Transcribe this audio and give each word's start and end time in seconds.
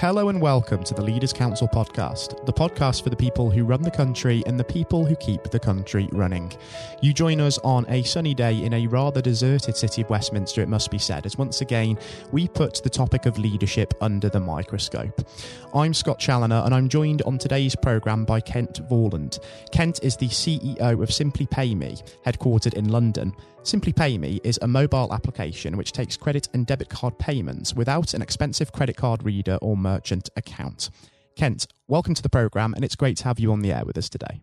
Hello 0.00 0.28
and 0.28 0.42
welcome 0.42 0.84
to 0.84 0.92
the 0.92 1.00
Leaders 1.00 1.32
Council 1.32 1.66
podcast, 1.66 2.44
the 2.44 2.52
podcast 2.52 3.02
for 3.02 3.08
the 3.08 3.16
people 3.16 3.50
who 3.50 3.64
run 3.64 3.80
the 3.80 3.90
country 3.90 4.42
and 4.46 4.60
the 4.60 4.64
people 4.64 5.06
who 5.06 5.16
keep 5.16 5.44
the 5.44 5.58
country 5.58 6.06
running. 6.12 6.52
You 7.00 7.14
join 7.14 7.40
us 7.40 7.56
on 7.64 7.86
a 7.88 8.02
sunny 8.02 8.34
day 8.34 8.62
in 8.62 8.74
a 8.74 8.86
rather 8.88 9.22
deserted 9.22 9.74
city 9.74 10.02
of 10.02 10.10
Westminster, 10.10 10.60
it 10.60 10.68
must 10.68 10.90
be 10.90 10.98
said, 10.98 11.24
as 11.24 11.38
once 11.38 11.62
again 11.62 11.98
we 12.30 12.46
put 12.46 12.82
the 12.82 12.90
topic 12.90 13.24
of 13.24 13.38
leadership 13.38 13.94
under 14.02 14.28
the 14.28 14.38
microscope. 14.38 15.26
I'm 15.74 15.94
Scott 15.94 16.18
Challoner 16.18 16.62
and 16.66 16.74
I'm 16.74 16.90
joined 16.90 17.22
on 17.22 17.38
today's 17.38 17.74
programme 17.74 18.26
by 18.26 18.42
Kent 18.42 18.86
Vorland. 18.90 19.42
Kent 19.72 20.00
is 20.02 20.14
the 20.14 20.28
CEO 20.28 21.02
of 21.02 21.10
Simply 21.10 21.46
Pay 21.46 21.74
Me, 21.74 21.96
headquartered 22.26 22.74
in 22.74 22.90
London. 22.90 23.34
Simply 23.66 23.92
Pay 23.92 24.16
Me 24.16 24.40
is 24.44 24.60
a 24.62 24.68
mobile 24.68 25.12
application 25.12 25.76
which 25.76 25.90
takes 25.90 26.16
credit 26.16 26.48
and 26.54 26.64
debit 26.64 26.88
card 26.88 27.18
payments 27.18 27.74
without 27.74 28.14
an 28.14 28.22
expensive 28.22 28.70
credit 28.70 28.96
card 28.96 29.24
reader 29.24 29.58
or 29.60 29.76
merchant 29.76 30.30
account. 30.36 30.88
Kent, 31.34 31.66
welcome 31.88 32.14
to 32.14 32.22
the 32.22 32.28
programme, 32.28 32.74
and 32.74 32.84
it's 32.84 32.94
great 32.94 33.16
to 33.16 33.24
have 33.24 33.40
you 33.40 33.50
on 33.50 33.62
the 33.62 33.72
air 33.72 33.82
with 33.84 33.98
us 33.98 34.08
today. 34.08 34.40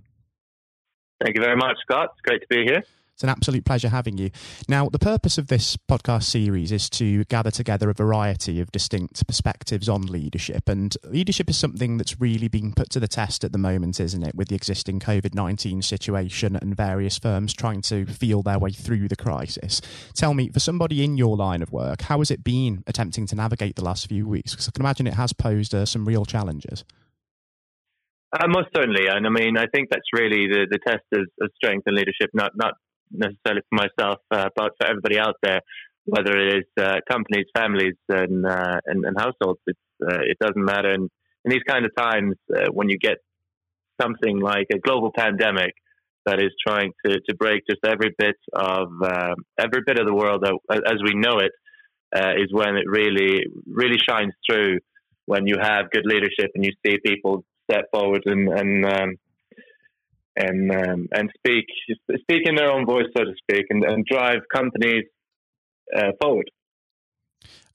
Thank 1.24 1.38
you 1.38 1.42
very 1.42 1.56
much, 1.56 1.78
Scott. 1.84 2.10
It's 2.12 2.22
great 2.22 2.42
to 2.42 2.48
be 2.50 2.66
here. 2.66 2.84
It's 3.14 3.24
an 3.24 3.30
absolute 3.30 3.64
pleasure 3.64 3.90
having 3.90 4.18
you. 4.18 4.32
Now, 4.68 4.90
the 4.90 4.98
purpose 4.98 5.38
of 5.38 5.48
this 5.48 5.78
podcast 5.78 6.24
series 6.24 6.72
is 6.72 6.90
to 6.92 7.24
gather 7.26 7.52
together 7.52 7.92
a 7.92 7.94
variety 7.94 8.60
of 8.60 8.72
distinct 8.72 9.28
perspectives 9.28 9.88
on 9.88 10.02
leadership. 10.02 10.68
And 10.68 10.98
leadership 11.04 11.48
is 11.48 11.58
something 11.58 11.98
that's 11.98 12.20
really 12.20 12.48
being 12.48 12.74
put 12.74 12.90
to 12.92 13.00
the 13.00 13.08
test 13.08 13.44
at 13.44 13.52
the 13.52 13.60
moment, 13.60 14.00
isn't 14.00 14.24
it, 14.24 14.34
with 14.34 14.48
the 14.48 14.56
existing 14.56 15.00
COVID 15.00 15.36
19 15.36 15.84
situation 15.84 16.56
and 16.56 16.76
various 16.76 17.20
firms 17.20 17.54
trying 17.54 17.84
to 17.84 18.08
feel 18.08 18.42
their 18.42 18.58
way 18.58 18.72
through 18.72 19.08
the 19.08 19.16
crisis. 19.16 19.80
Tell 20.16 20.34
me, 20.34 20.50
for 20.50 20.60
somebody 20.60 21.04
in 21.04 21.16
your 21.16 21.38
line 21.38 21.62
of 21.62 21.72
work, 21.72 22.02
how 22.02 22.18
has 22.18 22.32
it 22.32 22.44
been 22.44 22.84
attempting 22.88 23.28
to 23.28 23.36
navigate 23.36 23.76
the 23.76 23.84
last 23.84 24.08
few 24.10 24.28
weeks? 24.28 24.54
Because 24.54 24.68
I 24.68 24.72
can 24.72 24.82
imagine 24.82 25.06
it 25.06 25.14
has 25.14 25.34
posed 25.34 25.76
uh, 25.76 25.86
some 25.86 26.06
real 26.06 26.26
challenges. 26.26 26.84
Uh, 28.34 28.48
most 28.48 28.70
certainly, 28.76 29.06
and 29.06 29.28
I 29.28 29.30
mean, 29.30 29.58
I 29.58 29.68
think 29.68 29.90
that's 29.92 30.12
really 30.12 30.48
the, 30.48 30.66
the 30.68 30.80
test 30.80 31.04
of, 31.14 31.28
of 31.40 31.52
strength 31.56 31.84
and 31.86 31.96
leadership, 31.96 32.32
not 32.34 32.54
not 32.56 32.74
necessarily 33.14 33.62
for 33.70 33.76
myself, 33.76 34.20
uh, 34.32 34.50
but 34.56 34.72
for 34.78 34.88
everybody 34.88 35.20
out 35.20 35.36
there, 35.42 35.62
whether 36.06 36.38
it 36.38 36.58
is 36.58 36.84
uh, 36.84 36.98
companies, 37.10 37.46
families, 37.56 37.96
and, 38.10 38.46
uh, 38.46 38.80
and, 38.86 39.06
and 39.06 39.18
households. 39.18 39.60
Uh, 39.70 40.20
it 40.22 40.38
doesn't 40.40 40.64
matter. 40.64 40.90
And 40.90 41.10
in 41.46 41.52
these 41.52 41.64
kind 41.68 41.86
of 41.86 41.92
times, 41.96 42.36
uh, 42.54 42.70
when 42.72 42.90
you 42.90 42.98
get 42.98 43.18
something 44.02 44.40
like 44.40 44.68
a 44.74 44.80
global 44.80 45.12
pandemic 45.16 45.74
that 46.26 46.40
is 46.40 46.52
trying 46.66 46.92
to, 47.06 47.20
to 47.28 47.36
break 47.36 47.64
just 47.70 47.86
every 47.86 48.14
bit 48.18 48.36
of 48.54 48.88
um, 49.04 49.36
every 49.58 49.82
bit 49.86 50.00
of 50.00 50.08
the 50.08 50.14
world 50.14 50.44
as 50.70 50.98
we 51.04 51.14
know 51.14 51.40
it, 51.40 51.52
is 52.40 52.52
when 52.52 52.76
it 52.78 52.86
really 52.88 53.46
really 53.68 53.98
shines 53.98 54.34
through. 54.50 54.80
When 55.26 55.48
you 55.48 55.56
have 55.62 55.90
good 55.92 56.06
leadership 56.06 56.52
and 56.56 56.66
you 56.66 56.72
see 56.86 56.98
people 57.06 57.46
step 57.70 57.86
forward 57.94 58.24
and, 58.26 58.50
and 58.50 58.86
um, 58.86 59.16
and 60.36 60.72
um, 60.72 61.08
and 61.12 61.30
speak 61.38 61.66
speak 62.22 62.44
in 62.46 62.56
their 62.56 62.72
own 62.72 62.86
voice, 62.86 63.06
so 63.16 63.24
to 63.24 63.34
speak, 63.38 63.66
and, 63.70 63.84
and 63.84 64.06
drive 64.06 64.40
companies 64.54 65.06
uh, 65.96 66.12
forward. 66.22 66.50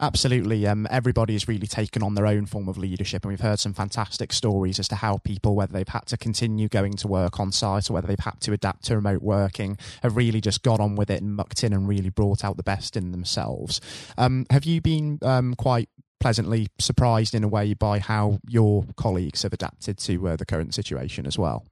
Absolutely. 0.01 0.65
Um, 0.65 0.87
everybody 0.91 1.33
has 1.33 1.49
really 1.49 1.67
taken 1.67 2.05
on 2.05 2.15
their 2.15 2.27
own 2.27 2.47
form 2.47 2.69
of 2.69 2.79
leadership, 2.79 3.25
and 3.25 3.31
we've 3.31 3.41
heard 3.41 3.59
some 3.59 3.75
fantastic 3.75 4.33
stories 4.33 4.79
as 4.79 4.87
to 4.89 4.95
how 4.95 5.19
people, 5.19 5.57
whether 5.57 5.73
they've 5.73 5.89
had 5.89 6.07
to 6.07 6.17
continue 6.17 6.69
going 6.69 6.93
to 6.95 7.09
work 7.09 7.41
on 7.41 7.51
site 7.51 7.91
or 7.91 7.95
whether 7.95 8.07
they've 8.07 8.19
had 8.21 8.41
to 8.43 8.53
adapt 8.53 8.85
to 8.85 8.95
remote 8.95 9.23
working, 9.23 9.77
have 10.03 10.17
really 10.17 10.41
just 10.41 10.63
got 10.63 10.79
on 10.79 10.95
with 10.95 11.11
it 11.11 11.21
and 11.21 11.35
mucked 11.35 11.65
in 11.65 11.73
and 11.73 11.89
really 11.89 12.11
brought 12.11 12.45
out 12.45 12.57
the 12.57 12.63
best 12.63 12.97
in 12.97 13.11
themselves. 13.11 13.81
Um, 14.17 14.47
have 14.51 14.65
you 14.65 14.81
been 14.81 15.19
um, 15.23 15.55
quite 15.55 15.89
pleasantly 16.21 16.69
surprised 16.79 17.35
in 17.35 17.43
a 17.43 17.49
way 17.49 17.75
by 17.75 17.99
how 17.99 18.39
your 18.49 18.85
colleagues 18.97 19.43
have 19.43 19.53
adapted 19.53 19.99
to 19.99 20.29
uh, 20.29 20.37
the 20.37 20.47
current 20.47 20.75
situation 20.75 21.27
as 21.27 21.37
well? 21.37 21.65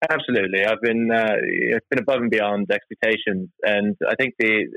Absolutely, 0.00 0.64
I've 0.64 0.80
been 0.80 1.10
uh, 1.10 1.34
it's 1.42 1.86
been 1.90 1.98
above 1.98 2.20
and 2.22 2.30
beyond 2.30 2.70
expectations, 2.70 3.48
and 3.64 3.96
I 4.08 4.14
think 4.14 4.34
the 4.38 4.68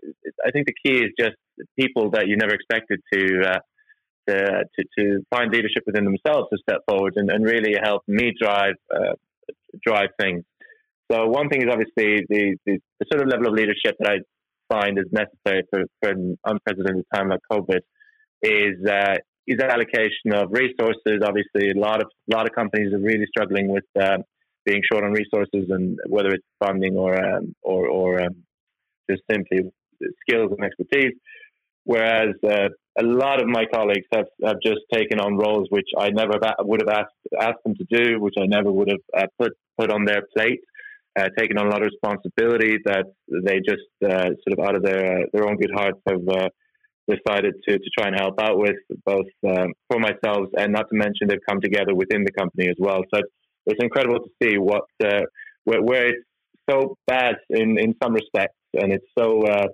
I 0.44 0.50
think 0.50 0.66
the 0.66 0.74
key 0.84 0.98
is 0.98 1.12
just 1.20 1.36
people 1.80 2.10
that 2.12 2.28
you 2.28 2.38
never 2.38 2.56
expected 2.56 3.00
to 3.14 3.52
uh, 3.52 3.60
to, 4.28 4.36
to, 4.36 4.86
to 4.98 5.20
find 5.30 5.52
leadership 5.52 5.84
within 5.86 6.06
themselves 6.06 6.48
to 6.52 6.58
step 6.68 6.82
forward 6.90 7.14
and, 7.18 7.30
and 7.30 7.46
really 7.46 7.76
help 7.82 8.02
me 8.08 8.34
drive 8.42 8.76
uh, 8.94 9.14
drive 9.86 10.10
things. 10.20 10.44
So 11.12 11.28
one 11.28 11.50
thing 11.50 11.62
is 11.62 11.68
obviously 11.70 12.26
the, 12.28 12.58
the, 12.66 12.80
the 13.00 13.06
sort 13.12 13.22
of 13.22 13.28
level 13.30 13.48
of 13.48 13.54
leadership 13.54 13.98
that 14.00 14.10
I 14.10 14.18
find 14.74 14.98
is 14.98 15.06
necessary 15.12 15.64
for, 15.70 15.84
for 16.00 16.10
an 16.10 16.38
unprecedented 16.46 17.06
time 17.14 17.30
like 17.30 17.42
COVID 17.52 17.82
is 18.42 18.84
uh, 18.90 19.18
is 19.46 19.60
allocation 19.60 20.34
of 20.34 20.52
resources. 20.52 21.22
Obviously, 21.24 21.72
a 21.72 21.80
lot 21.80 22.02
of 22.02 22.08
a 22.32 22.36
lot 22.36 22.48
of 22.48 22.56
companies 22.56 22.94
are 22.94 23.00
really 23.00 23.26
struggling 23.28 23.68
with 23.68 23.84
uh, 24.00 24.18
being 24.66 24.82
short 24.92 25.04
on 25.04 25.12
resources 25.12 25.70
and 25.70 26.00
whether 26.08 26.30
it's 26.30 26.46
funding 26.60 26.96
or 26.96 27.14
um, 27.24 27.56
or, 27.62 27.88
or 27.88 28.22
um, 28.22 28.36
just 29.10 29.24
simply 29.32 29.72
skills 30.22 30.52
and 30.52 30.64
expertise. 30.64 31.14
Whereas 31.84 32.36
uh, 32.44 32.70
a 33.00 33.04
lot 33.04 33.42
of 33.42 33.48
my 33.48 33.66
colleagues 33.74 34.06
have, 34.14 34.28
have 34.44 34.58
just 34.64 34.82
taken 34.94 35.20
on 35.20 35.38
roles 35.38 35.68
which 35.70 35.90
I 35.98 36.10
never 36.10 36.34
would 36.60 36.82
have 36.86 36.96
asked 36.96 37.16
asked 37.40 37.64
them 37.64 37.76
to 37.76 37.86
do, 37.90 38.20
which 38.20 38.36
I 38.40 38.46
never 38.46 38.72
would 38.72 38.90
have 38.90 39.24
uh, 39.24 39.28
put 39.40 39.54
put 39.78 39.92
on 39.92 40.06
their 40.06 40.22
plate. 40.36 40.62
Uh, 41.20 41.28
taken 41.38 41.58
on 41.58 41.68
a 41.68 41.70
lot 41.70 41.82
of 41.82 41.90
responsibility 41.92 42.78
that 42.86 43.04
they 43.28 43.60
just 43.60 43.84
uh, 44.02 44.30
sort 44.44 44.58
of 44.58 44.60
out 44.66 44.76
of 44.78 44.84
their 44.84 45.20
uh, 45.20 45.26
their 45.34 45.46
own 45.46 45.58
good 45.58 45.72
hearts 45.74 46.00
have 46.08 46.26
uh, 46.30 46.48
decided 47.10 47.54
to, 47.68 47.78
to 47.78 47.90
try 47.98 48.08
and 48.08 48.16
help 48.18 48.40
out 48.40 48.58
with 48.58 48.78
both 49.06 49.26
um, 49.46 49.74
for 49.90 50.00
myself 50.00 50.48
and 50.58 50.72
not 50.72 50.86
to 50.90 50.96
mention 50.96 51.28
they've 51.28 51.48
come 51.50 51.60
together 51.60 51.94
within 51.94 52.24
the 52.24 52.32
company 52.32 52.70
as 52.70 52.76
well. 52.80 53.02
So 53.14 53.22
it's 53.66 53.84
incredible 53.84 54.20
to 54.20 54.30
see 54.42 54.58
what 54.58 54.84
uh, 55.04 55.22
where, 55.64 55.82
where, 55.82 56.08
it's 56.08 56.26
so 56.70 56.98
bad 57.08 57.36
in, 57.50 57.78
in 57.78 57.96
some 58.02 58.14
respects 58.14 58.56
and 58.74 58.92
it's 58.92 59.06
so 59.18 59.42
uh, 59.44 59.68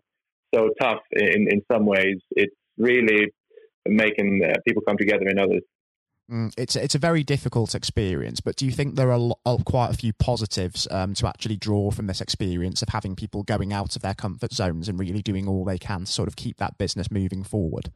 so 0.53 0.69
tough 0.79 1.01
in, 1.11 1.47
in 1.49 1.61
some 1.71 1.85
ways. 1.85 2.17
It's 2.31 2.55
really 2.77 3.33
making 3.85 4.41
uh, 4.43 4.53
people 4.65 4.83
come 4.87 4.97
together 4.97 5.27
in 5.27 5.39
others. 5.39 5.63
Mm, 6.29 6.53
it's 6.57 6.75
it's 6.75 6.95
a 6.95 6.99
very 6.99 7.23
difficult 7.23 7.73
experience, 7.73 8.41
but 8.41 8.57
do 8.57 8.65
you 8.65 8.71
think 8.71 8.95
there 8.95 9.13
are 9.13 9.31
uh, 9.45 9.57
quite 9.65 9.91
a 9.91 9.97
few 9.97 10.11
positives 10.11 10.85
um, 10.91 11.13
to 11.13 11.27
actually 11.27 11.55
draw 11.55 11.89
from 11.89 12.07
this 12.07 12.19
experience 12.19 12.81
of 12.81 12.89
having 12.89 13.15
people 13.15 13.43
going 13.43 13.71
out 13.71 13.95
of 13.95 14.01
their 14.01 14.13
comfort 14.13 14.51
zones 14.51 14.89
and 14.89 14.99
really 14.99 15.21
doing 15.21 15.47
all 15.47 15.63
they 15.63 15.77
can 15.77 16.01
to 16.01 16.11
sort 16.11 16.27
of 16.27 16.35
keep 16.35 16.57
that 16.57 16.77
business 16.77 17.09
moving 17.09 17.43
forward? 17.43 17.91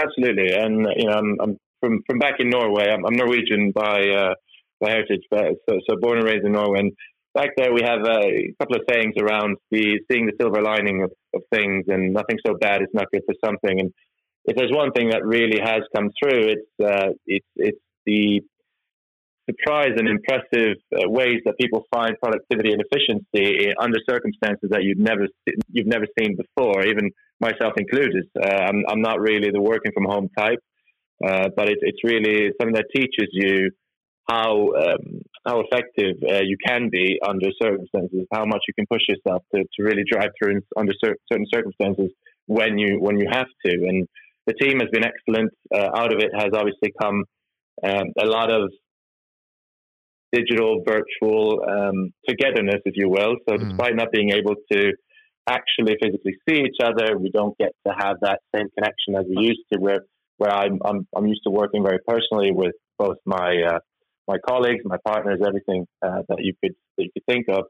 Absolutely, 0.00 0.54
and 0.54 0.86
you 0.96 1.06
know, 1.06 1.12
I'm, 1.12 1.36
I'm 1.40 1.60
from 1.80 2.02
from 2.06 2.20
back 2.20 2.34
in 2.38 2.50
Norway. 2.50 2.88
I'm, 2.88 3.04
I'm 3.04 3.16
Norwegian 3.16 3.72
by 3.72 4.08
uh, 4.10 4.34
by 4.80 4.90
heritage, 4.90 5.22
but 5.30 5.44
so, 5.68 5.78
so 5.88 5.96
born 6.00 6.18
and 6.18 6.26
raised 6.26 6.44
in 6.44 6.52
Norway. 6.52 6.80
And 6.80 6.92
back 7.34 7.50
there, 7.56 7.72
we 7.72 7.82
have 7.82 8.00
a 8.06 8.52
couple 8.60 8.76
of 8.76 8.82
sayings 8.90 9.14
around 9.18 9.56
the 9.70 10.00
seeing 10.10 10.26
the 10.26 10.32
silver 10.40 10.62
lining 10.62 11.02
of, 11.02 11.12
of 11.34 11.42
things, 11.52 11.84
and 11.88 12.12
nothing 12.12 12.38
so 12.46 12.54
bad 12.60 12.82
is 12.82 12.88
not 12.92 13.06
good 13.12 13.22
for 13.26 13.34
something. 13.44 13.80
And 13.80 13.92
if 14.44 14.56
there's 14.56 14.72
one 14.72 14.92
thing 14.92 15.10
that 15.10 15.24
really 15.24 15.60
has 15.62 15.82
come 15.94 16.10
through, 16.22 16.54
it's 16.54 16.70
uh, 16.82 17.08
it's 17.26 17.46
it's 17.56 17.78
the 18.06 18.42
surprise 19.50 19.92
and 19.96 20.08
impressive 20.08 20.76
uh, 20.94 21.08
ways 21.08 21.40
that 21.44 21.54
people 21.60 21.84
find 21.92 22.14
productivity 22.22 22.72
and 22.72 22.80
efficiency 22.80 23.72
under 23.78 23.98
circumstances 24.08 24.70
that 24.70 24.82
you've 24.82 24.98
never 24.98 25.26
you've 25.70 25.86
never 25.86 26.06
seen 26.18 26.36
before, 26.36 26.84
even 26.84 27.10
myself 27.40 27.74
included. 27.76 28.24
Uh, 28.40 28.46
I'm 28.46 28.84
I'm 28.88 29.00
not 29.00 29.20
really 29.20 29.50
the 29.50 29.60
working 29.60 29.92
from 29.92 30.04
home 30.04 30.28
type, 30.36 30.60
uh, 31.24 31.48
but 31.56 31.68
it, 31.68 31.78
it's 31.82 32.04
really 32.04 32.50
something 32.60 32.74
that 32.74 32.86
teaches 32.94 33.28
you 33.32 33.70
how 34.28 34.72
um, 34.74 35.20
how 35.46 35.60
effective 35.60 36.16
uh, 36.28 36.40
you 36.42 36.56
can 36.66 36.88
be 36.90 37.18
under 37.26 37.48
circumstances, 37.60 38.26
how 38.32 38.44
much 38.44 38.62
you 38.66 38.74
can 38.74 38.86
push 38.90 39.02
yourself 39.08 39.42
to, 39.54 39.62
to 39.62 39.82
really 39.82 40.04
drive 40.10 40.30
through 40.40 40.60
under 40.76 40.92
certain 41.02 41.46
circumstances 41.52 42.10
when 42.46 42.78
you 42.78 42.98
when 43.00 43.18
you 43.18 43.26
have 43.30 43.46
to. 43.66 43.72
And 43.72 44.06
the 44.46 44.54
team 44.54 44.80
has 44.80 44.88
been 44.90 45.04
excellent. 45.04 45.52
Uh, 45.74 45.90
out 45.96 46.12
of 46.12 46.20
it 46.20 46.30
has 46.34 46.50
obviously 46.54 46.92
come 47.00 47.24
um, 47.82 48.06
a 48.18 48.26
lot 48.26 48.50
of 48.50 48.70
digital, 50.32 50.82
virtual 50.86 51.60
um, 51.68 52.12
togetherness, 52.28 52.80
if 52.84 52.94
you 52.96 53.08
will. 53.08 53.36
So, 53.48 53.56
mm. 53.56 53.68
despite 53.68 53.94
not 53.94 54.08
being 54.12 54.30
able 54.30 54.54
to 54.72 54.92
actually 55.46 55.96
physically 56.02 56.36
see 56.48 56.60
each 56.60 56.78
other, 56.82 57.18
we 57.18 57.30
don't 57.30 57.56
get 57.58 57.72
to 57.86 57.92
have 57.96 58.16
that 58.22 58.40
same 58.54 58.66
connection 58.76 59.16
as 59.16 59.24
we 59.28 59.44
used 59.44 59.62
to. 59.72 59.78
Where 59.78 60.00
where 60.38 60.52
I'm 60.52 60.78
I'm, 60.84 61.06
I'm 61.16 61.26
used 61.26 61.42
to 61.44 61.50
working 61.50 61.84
very 61.84 61.98
personally 62.06 62.50
with 62.52 62.74
both 62.98 63.16
my 63.26 63.56
uh, 63.68 63.78
my 64.26 64.38
colleagues, 64.38 64.82
my 64.84 64.98
partners, 65.04 65.40
everything 65.46 65.86
uh, 66.04 66.22
that 66.28 66.38
you 66.40 66.54
could 66.62 66.74
that 66.96 67.04
you 67.04 67.10
could 67.12 67.26
think 67.26 67.46
of. 67.48 67.64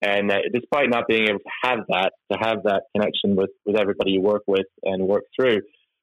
And 0.00 0.30
uh, 0.30 0.38
despite 0.52 0.90
not 0.90 1.08
being 1.08 1.28
able 1.28 1.40
to 1.40 1.50
have 1.64 1.80
that, 1.88 2.12
to 2.30 2.38
have 2.38 2.62
that 2.64 2.82
connection 2.94 3.34
with, 3.34 3.50
with 3.66 3.76
everybody 3.76 4.12
you 4.12 4.20
work 4.20 4.42
with 4.46 4.66
and 4.84 5.08
work 5.08 5.24
through, 5.34 5.62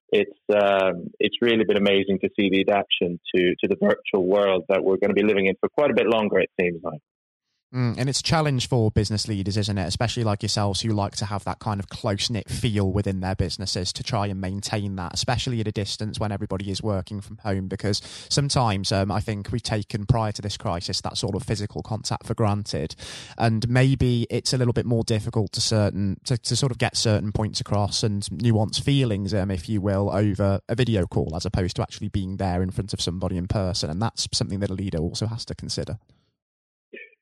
it's 0.10 0.38
um, 0.54 1.08
it's 1.20 1.38
really 1.42 1.64
been 1.64 1.78
amazing 1.78 2.20
to 2.20 2.30
see 2.38 2.50
the 2.50 2.62
adaptation 2.62 3.20
to 3.34 3.56
to 3.62 3.68
the 3.68 3.78
virtual 3.82 4.28
world 4.28 4.66
that 4.70 4.84
we're 4.84 4.98
going 4.98 5.10
to 5.10 5.16
be 5.16 5.24
living 5.24 5.48
in 5.48 5.56
for 5.60 5.70
quite 5.70 5.92
a 5.92 5.96
bit 5.96 6.08
longer. 6.08 6.40
It 6.40 6.50
seems 6.60 6.82
like. 6.84 7.00
Mm, 7.76 7.98
and 7.98 8.08
it's 8.08 8.22
a 8.22 8.24
challenge 8.24 8.70
for 8.70 8.90
business 8.90 9.28
leaders, 9.28 9.58
isn't 9.58 9.78
it? 9.78 9.86
Especially 9.86 10.24
like 10.24 10.42
yourselves 10.42 10.80
who 10.80 10.94
like 10.94 11.18
to 11.18 11.26
have 11.26 11.44
that 11.44 11.60
kind 11.60 11.82
of 11.82 11.90
close 11.90 12.30
knit 12.30 12.50
feel 12.50 12.90
within 12.90 13.20
their 13.20 13.36
businesses 13.36 13.92
to 13.92 14.02
try 14.02 14.28
and 14.28 14.40
maintain 14.40 14.96
that, 14.96 15.14
especially 15.14 15.60
at 15.60 15.68
a 15.68 15.74
distance 15.74 16.18
when 16.18 16.32
everybody 16.32 16.72
is 16.72 16.82
working 16.82 17.20
from 17.20 17.38
home. 17.40 17.68
Because 17.68 18.02
sometimes 18.30 18.94
um, 18.94 19.12
I 19.12 19.20
think 19.20 19.52
we've 19.52 19.62
taken 19.62 20.06
prior 20.06 20.32
to 20.32 20.42
this 20.42 20.56
crisis 20.56 21.02
that 21.02 21.18
sort 21.18 21.36
of 21.36 21.44
physical 21.44 21.84
contact 21.84 22.26
for 22.26 22.34
granted, 22.34 22.96
and 23.38 23.68
maybe 23.68 24.26
it's 24.30 24.54
a 24.54 24.58
little 24.58 24.74
bit 24.74 24.86
more 24.86 25.04
difficult 25.04 25.52
to 25.52 25.62
certain 25.62 26.18
to, 26.24 26.38
to 26.38 26.56
sort 26.56 26.72
of 26.72 26.78
get 26.78 26.96
certain 26.96 27.34
points 27.34 27.60
across 27.60 28.04
and 28.04 28.32
nuance 28.32 28.80
feelings, 28.80 29.34
um, 29.34 29.52
if 29.52 29.68
you 29.68 29.82
will, 29.82 30.10
over 30.12 30.62
a 30.70 30.76
video 30.76 31.06
call 31.06 31.36
as 31.36 31.46
opposed 31.46 31.76
to 31.76 31.82
actually 31.82 32.08
being 32.08 32.38
there 32.38 32.64
in 32.64 32.72
front 32.72 32.94
of 32.94 33.02
somebody 33.02 33.36
in 33.36 33.48
person, 33.48 33.90
and 33.90 34.02
that's 34.02 34.30
something 34.32 34.62
that 34.62 34.70
a 34.70 34.74
leader 34.74 35.00
also 35.00 35.28
has 35.28 35.44
to 35.44 35.54
consider. 35.54 35.98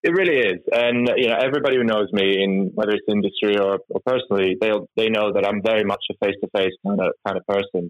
It 0.04 0.12
really 0.12 0.38
is, 0.38 0.60
and 0.70 1.10
you 1.16 1.28
know 1.30 1.38
everybody 1.42 1.78
who 1.78 1.86
knows 1.86 2.10
me, 2.12 2.44
in 2.44 2.72
whether 2.76 2.92
it's 2.92 3.08
industry 3.08 3.58
or, 3.58 3.80
or 3.90 4.02
personally, 4.06 4.58
they 4.60 4.72
they 4.98 5.08
know 5.08 5.32
that 5.32 5.48
I'm 5.48 5.62
very 5.64 5.86
much 5.86 6.04
a 6.12 6.26
face 6.26 6.36
to 6.44 6.50
face 6.54 6.74
kind 6.86 7.00
of 7.00 7.14
kind 7.26 7.38
of 7.38 7.48
person. 7.48 7.90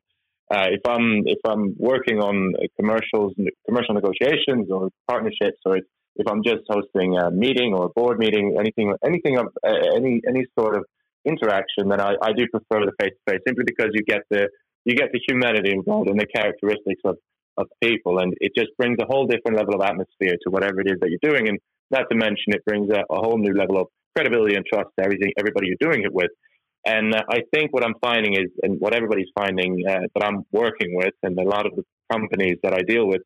Uh, 0.53 0.67
if 0.69 0.81
I'm 0.87 1.23
if 1.25 1.39
I'm 1.43 1.73
working 1.79 2.19
on 2.19 2.53
commercials, 2.79 3.33
commercial 3.65 3.95
negotiations 3.95 4.69
or 4.69 4.89
partnerships, 5.09 5.57
or 5.65 5.77
if 5.77 6.27
I'm 6.27 6.43
just 6.43 6.61
hosting 6.69 7.17
a 7.17 7.31
meeting 7.31 7.73
or 7.73 7.85
a 7.87 7.89
board 7.89 8.19
meeting, 8.19 8.57
anything 8.59 8.93
anything 9.03 9.39
of 9.39 9.47
uh, 9.65 9.73
any 9.95 10.21
any 10.27 10.45
sort 10.57 10.77
of 10.77 10.85
interaction, 11.25 11.89
then 11.89 11.99
I, 11.99 12.13
I 12.21 12.33
do 12.33 12.45
prefer 12.45 12.85
the 12.85 12.93
face 13.01 13.13
to 13.17 13.31
face, 13.31 13.41
simply 13.47 13.63
because 13.65 13.89
you 13.93 14.03
get 14.03 14.21
the 14.29 14.49
you 14.85 14.95
get 14.95 15.09
the 15.13 15.21
humanity 15.27 15.71
involved 15.71 16.09
and 16.11 16.19
the 16.19 16.27
characteristics 16.27 17.01
of 17.05 17.17
of 17.57 17.67
people, 17.81 18.19
and 18.19 18.35
it 18.39 18.51
just 18.55 18.69
brings 18.77 18.97
a 19.01 19.05
whole 19.05 19.25
different 19.25 19.57
level 19.57 19.73
of 19.73 19.81
atmosphere 19.81 20.35
to 20.43 20.51
whatever 20.51 20.81
it 20.81 20.87
is 20.87 20.99
that 21.01 21.09
you're 21.09 21.33
doing. 21.33 21.47
And 21.49 21.57
not 21.93 22.05
to 22.11 22.17
mention, 22.17 22.47
it 22.47 22.65
brings 22.65 22.89
a, 22.89 23.01
a 23.09 23.17
whole 23.17 23.37
new 23.37 23.53
level 23.53 23.79
of 23.79 23.87
credibility 24.15 24.55
and 24.55 24.65
trust 24.65 24.89
to 24.97 25.05
everything, 25.05 25.31
everybody 25.39 25.67
you're 25.67 25.91
doing 25.91 26.03
it 26.03 26.13
with. 26.13 26.31
And 26.85 27.15
uh, 27.15 27.21
I 27.29 27.39
think 27.53 27.73
what 27.73 27.85
I'm 27.85 27.95
finding 28.01 28.33
is, 28.33 28.49
and 28.61 28.79
what 28.79 28.93
everybody's 28.93 29.31
finding 29.37 29.83
uh, 29.87 29.99
that 30.13 30.25
I'm 30.25 30.43
working 30.51 30.95
with, 30.95 31.13
and 31.23 31.37
a 31.39 31.43
lot 31.43 31.65
of 31.65 31.73
the 31.75 31.83
companies 32.11 32.57
that 32.63 32.73
I 32.73 32.81
deal 32.81 33.07
with, 33.07 33.21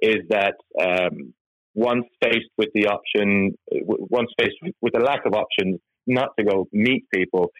is 0.00 0.20
that 0.30 0.54
um, 0.80 1.34
once 1.74 2.04
faced 2.22 2.50
with 2.56 2.68
the 2.74 2.86
option, 2.86 3.56
once 3.72 4.30
faced 4.38 4.56
with, 4.80 4.92
the 4.92 5.00
lack 5.00 5.26
of 5.26 5.34
options 5.34 5.80
not 6.06 6.30
to 6.38 6.44
go 6.44 6.66
meet 6.72 7.04
people, 7.12 7.50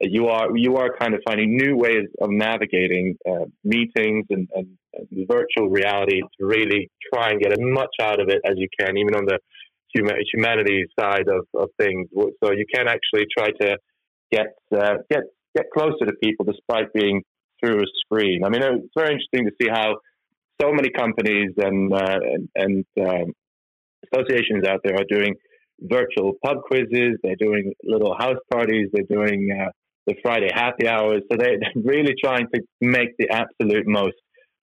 you 0.00 0.28
are 0.28 0.56
you 0.56 0.76
are 0.76 0.96
kind 0.96 1.12
of 1.14 1.20
finding 1.26 1.56
new 1.56 1.76
ways 1.76 2.06
of 2.20 2.30
navigating 2.30 3.16
uh, 3.28 3.46
meetings 3.64 4.26
and, 4.30 4.48
and, 4.54 4.68
and, 4.94 5.28
virtual 5.28 5.68
reality 5.68 6.20
to 6.38 6.46
really 6.46 6.88
try 7.12 7.30
and 7.30 7.40
get 7.40 7.50
as 7.52 7.58
much 7.60 7.90
out 8.00 8.20
of 8.20 8.28
it 8.28 8.40
as 8.44 8.54
you 8.56 8.68
can, 8.78 8.96
even 8.96 9.16
on 9.16 9.24
the 9.24 9.40
humanity 9.94 10.84
side 10.98 11.28
of, 11.28 11.46
of 11.54 11.70
things. 11.78 12.08
So 12.42 12.52
you 12.52 12.64
can 12.72 12.86
actually 12.88 13.26
try 13.36 13.50
to 13.60 13.76
get 14.30 14.48
uh, 14.72 14.96
get 15.10 15.22
get 15.56 15.66
closer 15.76 16.06
to 16.06 16.12
people 16.22 16.46
despite 16.46 16.92
being 16.92 17.22
through 17.60 17.80
a 17.80 17.86
screen. 18.04 18.44
I 18.44 18.48
mean, 18.48 18.62
it's 18.62 18.94
very 18.96 19.12
interesting 19.14 19.46
to 19.46 19.52
see 19.60 19.68
how 19.70 19.96
so 20.60 20.72
many 20.72 20.90
companies 20.90 21.52
and 21.56 21.92
uh, 21.92 22.18
and, 22.22 22.48
and 22.54 22.84
um, 23.00 23.32
associations 24.12 24.66
out 24.66 24.80
there 24.84 24.94
are 24.94 25.06
doing 25.08 25.34
virtual 25.80 26.32
pub 26.44 26.58
quizzes. 26.66 27.18
They're 27.22 27.36
doing 27.38 27.72
little 27.84 28.14
house 28.18 28.38
parties. 28.50 28.88
They're 28.92 29.04
doing 29.08 29.48
uh, 29.52 29.70
the 30.06 30.14
Friday 30.22 30.48
happy 30.52 30.88
hours. 30.88 31.22
So 31.30 31.36
they're 31.38 31.58
really 31.76 32.14
trying 32.22 32.46
to 32.54 32.60
make 32.80 33.10
the 33.18 33.28
absolute 33.30 33.86
most 33.86 34.16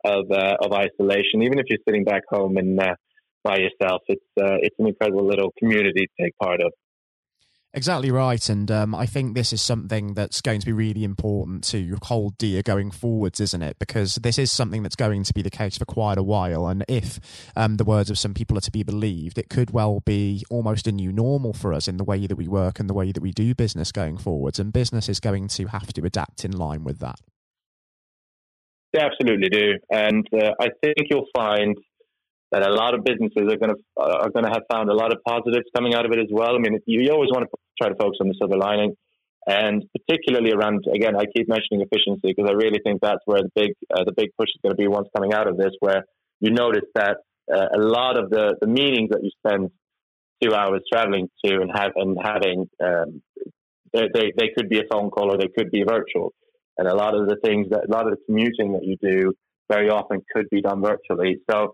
of 0.03 0.25
uh, 0.31 0.55
of 0.61 0.71
isolation, 0.71 1.41
even 1.41 1.59
if 1.59 1.65
you're 1.69 1.79
sitting 1.87 2.03
back 2.03 2.23
home 2.29 2.57
and 2.57 2.79
uh, 2.79 2.95
by 3.45 3.57
yourself. 3.57 4.01
It's 4.07 4.25
uh, 4.37 4.57
it's 4.59 4.75
an 4.79 4.87
incredible 4.87 5.25
little 5.25 5.53
community 5.57 6.07
to 6.07 6.23
take 6.23 6.37
part 6.37 6.59
of. 6.59 6.73
Exactly 7.73 8.09
right, 8.09 8.47
and 8.47 8.71
um, 8.71 8.95
I 8.95 9.05
think 9.05 9.35
this 9.35 9.51
is 9.51 9.61
something 9.61 10.13
that's 10.13 10.39
going 10.39 10.61
to 10.61 10.65
be 10.65 10.71
really 10.71 11.03
important 11.03 11.61
to 11.65 11.97
hold 12.03 12.37
dear 12.37 12.61
going 12.61 12.89
forwards, 12.89 13.41
isn't 13.41 13.61
it? 13.61 13.77
Because 13.79 14.15
this 14.15 14.37
is 14.37 14.49
something 14.49 14.81
that's 14.81 14.95
going 14.95 15.23
to 15.23 15.33
be 15.33 15.41
the 15.41 15.49
case 15.49 15.77
for 15.77 15.83
quite 15.83 16.17
a 16.17 16.23
while, 16.23 16.67
and 16.67 16.85
if 16.87 17.19
um, 17.55 17.75
the 17.75 17.83
words 17.83 18.09
of 18.09 18.17
some 18.17 18.33
people 18.33 18.57
are 18.57 18.61
to 18.61 18.71
be 18.71 18.83
believed, 18.83 19.37
it 19.37 19.49
could 19.49 19.71
well 19.71 20.01
be 20.05 20.45
almost 20.49 20.87
a 20.87 20.91
new 20.93 21.11
normal 21.11 21.53
for 21.53 21.73
us 21.73 21.89
in 21.89 21.97
the 21.97 22.05
way 22.05 22.25
that 22.27 22.37
we 22.37 22.47
work 22.47 22.79
and 22.79 22.89
the 22.89 22.93
way 22.93 23.11
that 23.11 23.21
we 23.21 23.31
do 23.31 23.53
business 23.53 23.91
going 23.91 24.17
forwards, 24.17 24.57
and 24.57 24.71
business 24.71 25.09
is 25.09 25.19
going 25.19 25.49
to 25.49 25.67
have 25.67 25.91
to 25.91 26.05
adapt 26.05 26.45
in 26.45 26.53
line 26.53 26.85
with 26.85 26.99
that. 26.99 27.19
They 28.93 29.01
absolutely 29.01 29.49
do, 29.49 29.73
and 29.91 30.25
uh, 30.33 30.51
I 30.61 30.69
think 30.81 30.95
you'll 31.09 31.27
find 31.35 31.75
that 32.55 32.69
a 32.69 32.73
lot 32.73 32.93
of 32.93 33.03
businesses 33.03 33.51
are 33.51 33.57
going 33.57 33.75
to 33.75 33.79
are 33.97 34.29
going 34.29 34.45
to 34.45 34.51
have 34.51 34.63
found 34.71 34.89
a 34.89 34.93
lot 34.93 35.11
of 35.11 35.19
positives 35.27 35.65
coming 35.75 35.93
out 35.93 36.05
of 36.05 36.11
it 36.13 36.19
as 36.19 36.31
well. 36.31 36.55
I 36.55 36.59
mean, 36.59 36.79
you, 36.85 37.11
always 37.11 37.29
want 37.29 37.43
to 37.43 37.57
try 37.77 37.89
to 37.89 37.95
focus 37.95 38.17
on 38.21 38.29
the 38.29 38.35
silver 38.39 38.57
lining, 38.57 38.95
and 39.45 39.83
particularly 39.91 40.53
around 40.53 40.85
again, 40.93 41.17
I 41.17 41.25
keep 41.35 41.49
mentioning 41.49 41.81
efficiency 41.81 42.33
because 42.33 42.49
I 42.49 42.53
really 42.53 42.79
think 42.81 43.01
that's 43.01 43.19
where 43.25 43.41
the 43.41 43.51
big 43.53 43.71
uh, 43.93 44.05
the 44.05 44.13
big 44.15 44.29
push 44.39 44.47
is 44.55 44.61
going 44.63 44.71
to 44.71 44.77
be 44.77 44.87
once 44.87 45.09
coming 45.13 45.33
out 45.33 45.47
of 45.47 45.57
this, 45.57 45.73
where 45.81 46.05
you 46.39 46.51
notice 46.51 46.87
that 46.95 47.17
uh, 47.53 47.67
a 47.75 47.79
lot 47.79 48.17
of 48.17 48.29
the 48.29 48.55
the 48.61 48.67
meetings 48.67 49.09
that 49.09 49.21
you 49.21 49.31
spend 49.45 49.71
two 50.41 50.53
hours 50.55 50.81
traveling 50.91 51.27
to 51.43 51.55
and 51.59 51.71
have 51.75 51.91
and 51.97 52.17
having 52.23 52.69
um, 52.81 53.21
they, 53.91 54.07
they 54.13 54.31
they 54.37 54.49
could 54.55 54.69
be 54.69 54.79
a 54.79 54.87
phone 54.89 55.09
call 55.09 55.29
or 55.29 55.37
they 55.37 55.51
could 55.57 55.71
be 55.71 55.83
virtual, 55.83 56.31
and 56.77 56.87
a 56.87 56.95
lot 56.95 57.15
of 57.15 57.27
the 57.27 57.35
things 57.43 57.67
that 57.71 57.89
a 57.89 57.91
lot 57.91 58.05
of 58.05 58.11
the 58.11 58.23
commuting 58.25 58.71
that 58.73 58.85
you 58.85 58.95
do 59.01 59.33
very 59.69 59.89
often 59.89 60.21
could 60.33 60.47
be 60.49 60.61
done 60.61 60.81
virtually. 60.81 61.37
So 61.49 61.73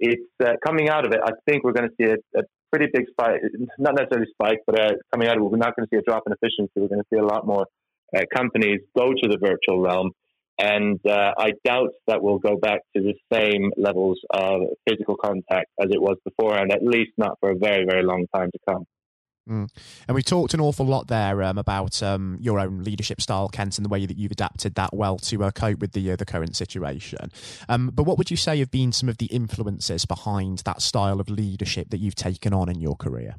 it's 0.00 0.22
uh, 0.42 0.52
coming 0.66 0.88
out 0.88 1.06
of 1.06 1.12
it. 1.12 1.20
I 1.22 1.30
think 1.46 1.62
we're 1.62 1.72
going 1.72 1.88
to 1.88 1.94
see 1.96 2.10
a, 2.10 2.40
a, 2.40 2.42
pretty 2.72 2.86
big 2.92 3.04
spike, 3.10 3.40
not 3.78 3.96
necessarily 3.96 4.28
spike, 4.32 4.60
but 4.64 4.80
uh, 4.80 4.92
coming 5.12 5.26
out 5.26 5.36
of 5.36 5.42
it, 5.42 5.50
we're 5.50 5.58
not 5.58 5.74
going 5.74 5.88
to 5.88 5.90
see 5.92 5.98
a 5.98 6.02
drop 6.02 6.22
in 6.26 6.32
efficiency. 6.32 6.70
We're 6.76 6.86
going 6.86 7.00
to 7.00 7.06
see 7.12 7.18
a 7.18 7.24
lot 7.24 7.44
more 7.44 7.66
uh, 8.16 8.20
companies 8.32 8.80
go 8.96 9.08
to 9.08 9.28
the 9.28 9.38
virtual 9.38 9.82
realm. 9.82 10.12
And 10.58 11.00
uh, 11.04 11.32
I 11.36 11.52
doubt 11.64 11.90
that 12.06 12.22
we'll 12.22 12.38
go 12.38 12.56
back 12.56 12.80
to 12.94 13.02
the 13.02 13.14
same 13.32 13.72
levels 13.76 14.20
of 14.32 14.60
physical 14.88 15.16
contact 15.16 15.66
as 15.80 15.90
it 15.90 16.00
was 16.00 16.16
before, 16.24 16.56
and 16.56 16.70
at 16.70 16.82
least 16.82 17.10
not 17.16 17.38
for 17.40 17.50
a 17.50 17.56
very, 17.56 17.84
very 17.84 18.04
long 18.04 18.26
time 18.34 18.50
to 18.52 18.58
come. 18.68 18.84
Mm. 19.48 19.68
And 20.06 20.14
we 20.14 20.22
talked 20.22 20.54
an 20.54 20.60
awful 20.60 20.86
lot 20.86 21.08
there 21.08 21.42
um, 21.42 21.58
about 21.58 22.02
um, 22.02 22.38
your 22.40 22.60
own 22.60 22.84
leadership 22.84 23.20
style, 23.20 23.48
Kent, 23.48 23.78
and 23.78 23.84
the 23.84 23.88
way 23.88 24.06
that 24.06 24.16
you've 24.16 24.32
adapted 24.32 24.74
that 24.74 24.94
well 24.94 25.18
to 25.18 25.44
uh, 25.44 25.50
cope 25.50 25.80
with 25.80 25.92
the 25.92 26.12
uh, 26.12 26.16
the 26.16 26.26
current 26.26 26.56
situation. 26.56 27.30
Um, 27.68 27.90
but 27.92 28.04
what 28.04 28.18
would 28.18 28.30
you 28.30 28.36
say 28.36 28.58
have 28.58 28.70
been 28.70 28.92
some 28.92 29.08
of 29.08 29.18
the 29.18 29.26
influences 29.26 30.04
behind 30.04 30.58
that 30.58 30.82
style 30.82 31.20
of 31.20 31.28
leadership 31.28 31.90
that 31.90 31.98
you've 31.98 32.14
taken 32.14 32.52
on 32.52 32.68
in 32.68 32.80
your 32.80 32.96
career? 32.96 33.36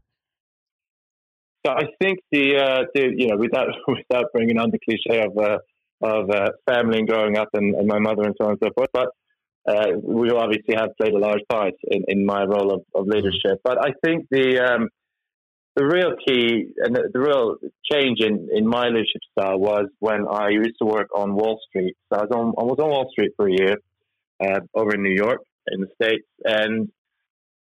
So 1.65 1.74
I 1.74 1.83
think 2.01 2.19
the, 2.31 2.57
uh, 2.57 2.83
the 2.95 3.13
you 3.15 3.27
know 3.27 3.38
without 3.38 3.68
without 3.88 4.25
bringing 4.33 4.57
on 4.57 4.71
the 4.71 4.80
cliche 4.80 5.24
of 5.24 5.38
uh, 5.38 5.59
of 6.01 6.30
uh, 6.30 6.50
family 6.68 7.00
and 7.00 7.07
growing 7.07 7.38
up 7.38 7.50
and, 7.54 7.75
and, 7.75 7.88
my 7.88 8.00
mother 8.00 8.24
and 8.24 8.36
so 8.39 8.45
on 8.45 8.51
and 8.51 8.59
so 8.63 8.71
forth, 8.75 8.89
but 8.92 9.09
uh, 9.68 9.92
we 10.01 10.31
obviously 10.31 10.73
have 10.76 10.90
played 10.99 11.14
a 11.14 11.19
large 11.19 11.42
part 11.47 11.73
in, 11.83 12.04
in 12.07 12.26
my 12.26 12.44
role 12.44 12.73
of, 12.73 12.81
of 12.95 13.06
leadership. 13.06 13.59
But 13.64 13.78
I 13.78 13.92
think 14.04 14.26
the 14.31 14.59
um, 14.59 14.90
the 15.75 15.85
real 15.85 16.16
key 16.25 16.73
and 16.78 16.95
the, 16.95 17.09
the, 17.13 17.19
real 17.19 17.56
change 17.92 18.19
in, 18.19 18.49
in 18.54 18.68
my 18.68 18.87
leadership 18.87 19.21
style 19.31 19.57
was 19.57 19.85
when 19.99 20.25
I 20.30 20.49
used 20.49 20.75
to 20.81 20.85
work 20.85 21.07
on 21.16 21.33
Wall 21.33 21.59
Street. 21.69 21.95
So 22.11 22.19
I 22.19 22.23
was 22.23 22.31
on, 22.31 22.54
I 22.59 22.63
was 22.63 22.78
on 22.80 22.90
Wall 22.90 23.07
Street 23.11 23.31
for 23.37 23.47
a 23.47 23.51
year 23.51 23.78
uh, 24.44 24.59
over 24.75 24.95
in 24.95 25.04
New 25.04 25.16
York 25.16 25.40
in 25.68 25.81
the 25.81 25.87
States. 25.95 26.28
And 26.44 26.92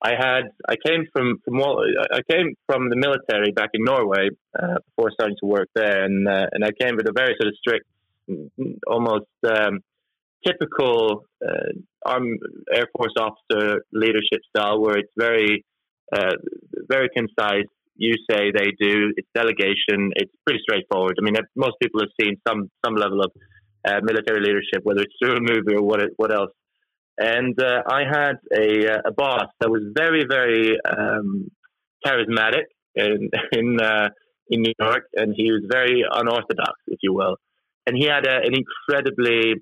I 0.03 0.11
had, 0.17 0.51
I 0.67 0.75
came 0.85 1.05
from, 1.13 1.39
from 1.45 1.57
Wall, 1.57 1.85
I 2.11 2.19
came 2.29 2.55
from 2.67 2.89
the 2.89 2.97
military 2.97 3.51
back 3.51 3.69
in 3.73 3.85
Norway 3.85 4.27
uh, 4.57 4.75
before 4.85 5.11
starting 5.11 5.37
to 5.39 5.45
work 5.45 5.69
there. 5.73 6.03
And, 6.03 6.27
uh, 6.27 6.47
and 6.51 6.65
I 6.65 6.71
came 6.79 6.97
with 6.97 7.07
a 7.07 7.13
very 7.15 7.35
sort 7.39 7.47
of 7.47 7.55
strict, 7.57 7.85
almost 8.87 9.27
um, 9.47 9.79
typical 10.45 11.25
uh, 11.41 11.71
Armed 12.05 12.39
Air 12.73 12.87
Force 12.95 13.13
officer 13.17 13.85
leadership 13.93 14.41
style 14.49 14.81
where 14.81 14.97
it's 14.97 15.11
very, 15.17 15.63
uh, 16.13 16.33
very 16.89 17.09
concise 17.15 17.69
you 17.95 18.13
say 18.29 18.51
they 18.51 18.71
do. 18.79 19.13
It's 19.15 19.27
delegation. 19.33 20.11
It's 20.15 20.31
pretty 20.45 20.61
straightforward. 20.67 21.17
I 21.19 21.23
mean, 21.23 21.35
most 21.55 21.75
people 21.81 22.01
have 22.01 22.09
seen 22.19 22.35
some 22.47 22.69
some 22.85 22.95
level 22.95 23.21
of 23.21 23.31
uh, 23.87 23.99
military 24.03 24.41
leadership, 24.41 24.83
whether 24.83 25.01
it's 25.01 25.13
through 25.21 25.37
a 25.37 25.41
movie 25.41 25.75
or 25.75 25.83
what 25.83 26.01
it, 26.01 26.11
what 26.17 26.33
else. 26.33 26.51
And 27.17 27.59
uh, 27.61 27.81
I 27.87 28.01
had 28.01 28.35
a, 28.53 28.95
uh, 28.95 29.01
a 29.05 29.11
boss 29.11 29.47
that 29.61 29.69
was 29.69 29.83
very 29.95 30.25
very 30.29 30.77
um, 30.85 31.49
charismatic 32.05 32.65
in 32.95 33.29
in 33.51 33.79
uh, 33.81 34.09
in 34.49 34.61
New 34.61 34.73
York, 34.79 35.03
and 35.15 35.33
he 35.35 35.51
was 35.51 35.63
very 35.71 36.03
unorthodox, 36.09 36.73
if 36.87 36.99
you 37.01 37.13
will. 37.13 37.37
And 37.87 37.95
he 37.95 38.05
had 38.05 38.25
a, 38.27 38.37
an 38.37 38.53
incredibly 38.53 39.53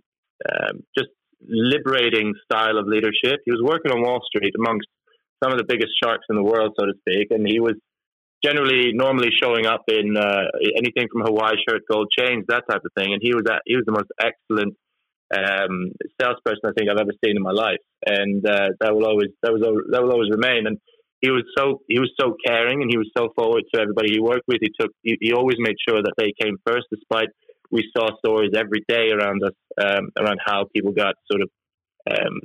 um, 0.49 0.83
just 0.97 1.09
liberating 1.47 2.33
style 2.45 2.77
of 2.77 2.87
leadership. 2.87 3.41
He 3.45 3.51
was 3.51 3.61
working 3.63 3.91
on 3.91 4.01
Wall 4.01 4.21
Street 4.25 4.53
amongst 4.57 4.87
some 5.43 5.51
of 5.51 5.57
the 5.57 5.65
biggest 5.67 5.91
sharks 6.01 6.25
in 6.29 6.35
the 6.37 6.43
world, 6.43 6.73
so 6.79 6.85
to 6.85 6.93
speak, 7.01 7.27
and 7.31 7.45
he 7.45 7.59
was 7.59 7.75
generally 8.43 8.91
normally 8.93 9.29
showing 9.41 9.65
up 9.65 9.83
in 9.87 10.17
uh, 10.17 10.51
anything 10.77 11.07
from 11.11 11.21
Hawaii 11.21 11.55
shirt, 11.67 11.81
gold 11.89 12.11
chains, 12.17 12.45
that 12.47 12.63
type 12.69 12.81
of 12.83 12.91
thing. 12.97 13.13
And 13.13 13.21
he 13.21 13.33
was 13.33 13.43
at, 13.49 13.61
he 13.65 13.75
was 13.75 13.85
the 13.85 13.93
most 13.93 14.11
excellent 14.19 14.75
um, 15.33 15.91
salesperson 16.19 16.67
I 16.67 16.73
think 16.77 16.91
I've 16.91 16.99
ever 16.99 17.15
seen 17.23 17.37
in 17.37 17.41
my 17.41 17.51
life, 17.51 17.81
and 18.05 18.45
uh, 18.45 18.69
that 18.79 18.93
will 18.93 19.05
always 19.05 19.29
that 19.41 19.51
was 19.51 19.61
that 19.91 20.03
will 20.03 20.11
always 20.11 20.29
remain. 20.29 20.67
And 20.67 20.77
he 21.21 21.31
was 21.31 21.43
so 21.57 21.79
he 21.87 21.99
was 21.99 22.11
so 22.19 22.35
caring 22.45 22.81
and 22.81 22.91
he 22.91 22.97
was 22.97 23.09
so 23.17 23.29
forward 23.35 23.63
to 23.73 23.81
everybody 23.81 24.11
he 24.11 24.19
worked 24.19 24.47
with. 24.47 24.59
He 24.61 24.71
took 24.79 24.91
he, 25.01 25.17
he 25.21 25.33
always 25.33 25.57
made 25.57 25.75
sure 25.87 26.01
that 26.03 26.13
they 26.17 26.33
came 26.39 26.57
first, 26.67 26.85
despite 26.91 27.29
we 27.71 27.89
saw 27.95 28.09
stories 28.19 28.51
every 28.55 28.83
day 28.87 29.09
around 29.09 29.41
us 29.43 29.57
um, 29.81 30.09
around 30.19 30.39
how 30.45 30.65
people 30.75 30.91
got 30.91 31.15
sort 31.31 31.41
of 31.41 31.49
um, 32.11 32.39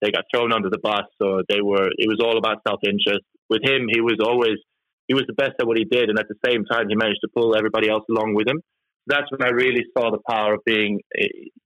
they 0.00 0.12
got 0.12 0.24
thrown 0.32 0.52
under 0.52 0.70
the 0.70 0.78
bus 0.78 1.08
or 1.20 1.42
they 1.48 1.60
were 1.60 1.88
it 1.96 2.06
was 2.06 2.20
all 2.22 2.38
about 2.38 2.62
self 2.68 2.80
interest. 2.84 3.24
With 3.48 3.64
him, 3.64 3.88
he 3.90 4.00
was 4.00 4.20
always 4.22 4.60
he 5.08 5.14
was 5.14 5.24
the 5.26 5.32
best 5.32 5.52
at 5.58 5.66
what 5.66 5.78
he 5.78 5.84
did, 5.84 6.10
and 6.10 6.18
at 6.18 6.28
the 6.28 6.38
same 6.46 6.64
time, 6.64 6.86
he 6.88 6.94
managed 6.94 7.20
to 7.22 7.28
pull 7.34 7.56
everybody 7.56 7.88
else 7.88 8.04
along 8.10 8.34
with 8.34 8.46
him. 8.46 8.60
That's 9.06 9.26
when 9.30 9.42
I 9.42 9.50
really 9.50 9.84
saw 9.96 10.10
the 10.10 10.22
power 10.28 10.54
of 10.54 10.60
being 10.64 11.00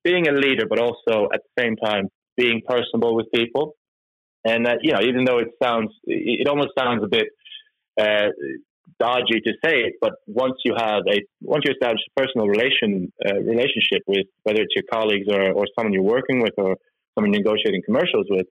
being 0.05 0.29
a 0.29 0.33
leader, 0.33 0.65
but 0.69 0.79
also 0.79 1.29
at 1.35 1.41
the 1.43 1.63
same 1.63 1.77
time 1.77 2.09
being 2.37 2.63
personable 2.67 3.15
with 3.17 3.27
people. 3.35 3.75
And 4.45 4.67
that, 4.67 4.79
you 4.83 4.93
know, 4.93 5.01
even 5.03 5.25
though 5.25 5.39
it 5.39 5.49
sounds, 5.63 5.91
it 6.05 6.49
almost 6.49 6.71
sounds 6.79 7.03
a 7.05 7.09
bit 7.09 7.27
uh, 8.01 8.29
dodgy 8.99 9.41
to 9.45 9.53
say 9.65 9.75
it, 9.87 9.95
but 10.01 10.13
once 10.27 10.55
you 10.65 10.75
have 10.77 11.03
a, 11.09 11.21
once 11.41 11.65
you 11.65 11.73
establish 11.73 12.01
a 12.09 12.21
personal 12.21 12.47
relation 12.49 13.13
uh, 13.25 13.39
relationship 13.39 14.03
with 14.07 14.27
whether 14.45 14.61
it's 14.63 14.75
your 14.75 14.85
colleagues 14.93 15.27
or, 15.29 15.53
or 15.53 15.65
someone 15.77 15.93
you're 15.93 16.03
working 16.03 16.41
with 16.41 16.55
or 16.59 16.77
someone 17.15 17.33
you're 17.33 17.43
negotiating 17.43 17.83
commercials 17.85 18.27
with, 18.31 18.47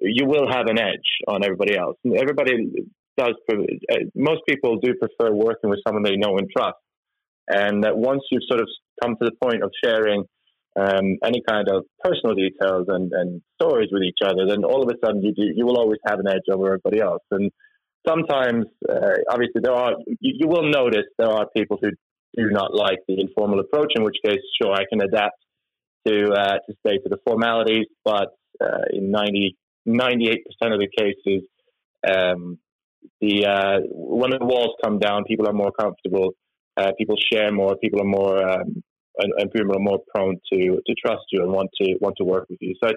you 0.00 0.26
will 0.26 0.50
have 0.50 0.66
an 0.66 0.78
edge 0.78 1.08
on 1.28 1.44
everybody 1.44 1.76
else. 1.76 1.96
Everybody 2.04 2.52
does. 3.16 3.34
Uh, 3.50 3.94
most 4.14 4.40
people 4.48 4.78
do 4.78 4.94
prefer 4.94 5.32
working 5.32 5.70
with 5.70 5.80
someone 5.86 6.02
they 6.02 6.16
know 6.16 6.36
and 6.38 6.48
trust, 6.50 6.78
and 7.48 7.84
that 7.84 7.96
once 7.96 8.22
you've 8.30 8.42
sort 8.48 8.60
of 8.60 8.68
come 9.02 9.16
to 9.20 9.24
the 9.24 9.32
point 9.42 9.62
of 9.62 9.70
sharing 9.84 10.24
um, 10.78 11.18
any 11.24 11.42
kind 11.48 11.68
of 11.68 11.84
personal 12.02 12.34
details 12.34 12.86
and, 12.88 13.12
and 13.12 13.42
stories 13.60 13.88
with 13.90 14.02
each 14.02 14.18
other, 14.24 14.46
then 14.46 14.64
all 14.64 14.82
of 14.82 14.88
a 14.88 14.94
sudden 15.04 15.22
you 15.22 15.34
do, 15.34 15.52
you 15.54 15.66
will 15.66 15.78
always 15.78 15.98
have 16.06 16.20
an 16.20 16.28
edge 16.28 16.46
over 16.52 16.66
everybody 16.66 17.00
else. 17.00 17.22
And 17.30 17.50
sometimes, 18.06 18.66
uh, 18.88 19.16
obviously, 19.30 19.60
there 19.62 19.74
are 19.74 19.92
you, 20.20 20.34
you, 20.40 20.48
will 20.48 20.70
notice 20.70 21.06
there 21.18 21.30
are 21.30 21.46
people 21.56 21.78
who 21.80 21.90
do 22.36 22.50
not 22.50 22.74
like 22.74 22.98
the 23.08 23.20
informal 23.20 23.60
approach. 23.60 23.92
In 23.96 24.04
which 24.04 24.16
case, 24.24 24.40
sure, 24.60 24.72
I 24.72 24.84
can 24.88 25.02
adapt 25.02 25.36
to 26.06 26.32
uh, 26.32 26.58
to 26.66 26.74
stay 26.86 26.98
to 26.98 27.08
the 27.08 27.18
formalities, 27.26 27.86
but 28.04 28.28
uh, 28.62 28.84
in 28.92 29.10
98 29.10 29.56
percent 29.86 30.74
of 30.74 30.80
the 30.80 30.88
cases, 30.96 31.42
um, 32.08 32.58
the 33.20 33.46
uh, 33.46 33.78
when 33.90 34.30
the 34.30 34.38
walls 34.40 34.74
come 34.82 34.98
down, 34.98 35.24
people 35.24 35.48
are 35.48 35.52
more 35.52 35.72
comfortable. 35.72 36.30
Uh, 36.76 36.92
people 36.96 37.16
share 37.32 37.52
more. 37.52 37.76
People 37.76 38.00
are 38.00 38.04
more 38.04 38.42
um, 38.42 38.82
and, 39.18 39.32
and 39.36 39.52
people 39.52 39.74
are 39.76 39.80
more 39.80 40.00
prone 40.14 40.36
to 40.52 40.80
to 40.86 40.94
trust 41.04 41.24
you 41.30 41.42
and 41.42 41.52
want 41.52 41.70
to 41.80 41.96
want 42.00 42.16
to 42.18 42.24
work 42.24 42.46
with 42.48 42.58
you. 42.60 42.74
So 42.82 42.90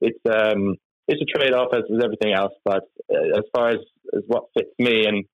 it's 0.00 0.18
um, 0.26 0.76
it's 1.08 1.22
a 1.22 1.38
trade 1.38 1.52
off 1.52 1.74
as 1.74 1.82
with 1.88 2.02
everything 2.02 2.32
else. 2.32 2.52
But 2.64 2.84
uh, 3.12 3.38
as 3.38 3.44
far 3.54 3.70
as, 3.70 3.78
as 4.14 4.22
what 4.26 4.44
fits 4.56 4.70
me, 4.78 5.06
and 5.06 5.24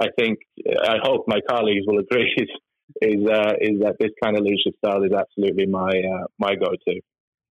I 0.00 0.08
think 0.18 0.38
I 0.82 0.96
hope 1.02 1.24
my 1.26 1.40
colleagues 1.48 1.84
will 1.86 1.98
agree 1.98 2.32
is 2.36 2.48
is, 3.02 3.28
uh, 3.28 3.52
is 3.60 3.80
that 3.80 3.96
this 4.00 4.10
kind 4.22 4.36
of 4.36 4.44
leadership 4.44 4.74
style 4.78 5.02
is 5.02 5.12
absolutely 5.12 5.66
my 5.66 5.90
uh, 5.90 6.26
my 6.38 6.54
go 6.54 6.70
to. 6.70 7.00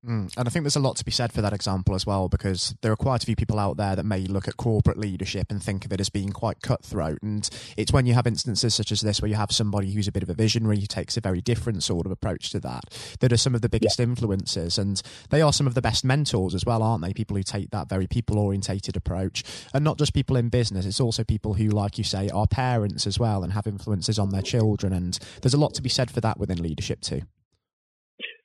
Mm. 0.07 0.33
And 0.35 0.49
I 0.49 0.51
think 0.51 0.65
there's 0.65 0.77
a 0.77 0.81
lot 0.81 0.97
to 0.97 1.05
be 1.05 1.11
said 1.11 1.31
for 1.31 1.43
that 1.43 1.53
example 1.53 1.95
as 1.95 2.07
well, 2.07 2.29
because 2.29 2.75
there 2.81 2.91
are 2.91 2.97
quite 2.97 3.23
a 3.23 3.27
few 3.27 3.37
people 3.37 3.59
out 3.59 3.77
there 3.77 3.95
that 3.95 4.07
may 4.07 4.21
look 4.21 4.49
at 4.49 4.57
corporate 4.57 4.97
leadership 4.97 5.49
and 5.51 5.63
think 5.63 5.85
of 5.85 5.93
it 5.93 6.01
as 6.01 6.09
being 6.09 6.31
quite 6.31 6.63
cutthroat. 6.63 7.19
And 7.23 7.47
it's 7.77 7.93
when 7.93 8.07
you 8.07 8.15
have 8.15 8.27
instances 8.27 8.75
such 8.75 8.93
as 8.93 9.03
this, 9.03 9.21
where 9.21 9.29
you 9.29 9.35
have 9.35 9.53
somebody 9.53 9.93
who's 9.93 10.09
a 10.09 10.13
bit 10.13 10.23
of 10.23 10.31
a 10.31 10.35
visionary, 10.35 10.81
who 10.81 10.87
takes 10.87 11.19
a 11.19 11.21
very 11.21 11.43
different 11.43 11.83
sort 11.83 12.07
of 12.07 12.13
approach 12.13 12.51
to 12.51 12.61
that, 12.61 12.85
that 13.21 13.31
are 13.31 13.37
some 13.37 13.55
of 13.55 13.61
the 13.61 13.69
biggest 13.69 13.99
yeah. 13.99 14.05
influences. 14.05 14.79
And 14.79 15.03
they 15.29 15.43
are 15.43 15.53
some 15.53 15.67
of 15.67 15.75
the 15.75 15.83
best 15.83 16.03
mentors 16.03 16.55
as 16.55 16.65
well, 16.65 16.83
aren't 16.83 17.05
they? 17.05 17.13
People 17.13 17.37
who 17.37 17.43
take 17.43 17.71
that 17.71 17.91
very 17.91 18.07
people 18.07 18.39
orientated 18.39 18.97
approach. 18.97 19.45
And 19.75 19.85
not 19.85 19.99
just 19.99 20.15
people 20.15 20.37
in 20.37 20.49
business, 20.49 20.87
it's 20.87 21.01
also 21.01 21.25
people 21.25 21.55
who, 21.55 21.69
like 21.69 21.99
you 21.99 22.05
say, 22.05 22.31
are 22.31 22.47
parents 22.47 23.07
as 23.07 23.19
well 23.19 23.45
and 23.45 23.53
have 23.53 23.67
influences 23.67 24.19
on 24.19 24.31
their 24.31 24.41
children. 24.41 24.95
And 24.95 25.19
there's 25.43 25.55
a 25.55 25.61
lot 25.61 25.75
to 25.75 25.83
be 25.83 25.91
said 25.91 26.11
for 26.11 26.23
that 26.23 26.39
within 26.39 26.63
leadership 26.63 27.03
too. 27.03 27.21